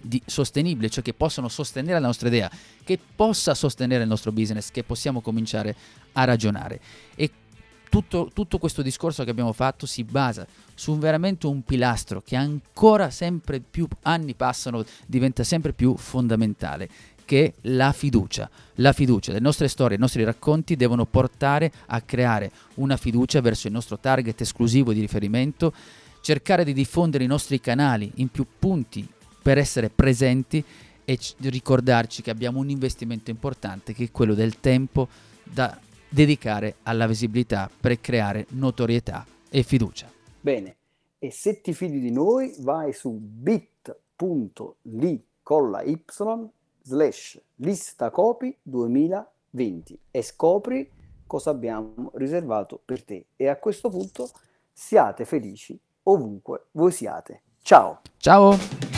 [0.00, 2.50] di sostenibile, cioè che possano sostenere la nostra idea,
[2.84, 5.74] che possa sostenere il nostro business, che possiamo cominciare
[6.12, 6.80] a ragionare.
[7.14, 7.30] E
[7.88, 13.10] tutto, tutto, questo discorso che abbiamo fatto si basa su veramente un pilastro che ancora
[13.10, 16.88] sempre più anni passano, diventa sempre più fondamentale,
[17.24, 18.48] che è la fiducia.
[18.76, 23.66] La fiducia, le nostre storie, i nostri racconti devono portare a creare una fiducia verso
[23.66, 25.72] il nostro target esclusivo di riferimento,
[26.20, 29.06] cercare di diffondere i nostri canali in più punti
[29.48, 30.62] per essere presenti
[31.06, 35.08] e c- ricordarci che abbiamo un investimento importante che è quello del tempo
[35.42, 40.12] da dedicare alla visibilità per creare notorietà e fiducia.
[40.38, 40.76] Bene,
[41.18, 43.56] e se ti fidi di noi vai su bit.ly
[45.42, 46.04] con la y
[46.82, 50.90] slash lista copy 2020 e scopri
[51.26, 54.28] cosa abbiamo riservato per te e a questo punto
[54.74, 57.44] siate felici ovunque voi siate.
[57.62, 58.02] Ciao!
[58.18, 58.97] Ciao!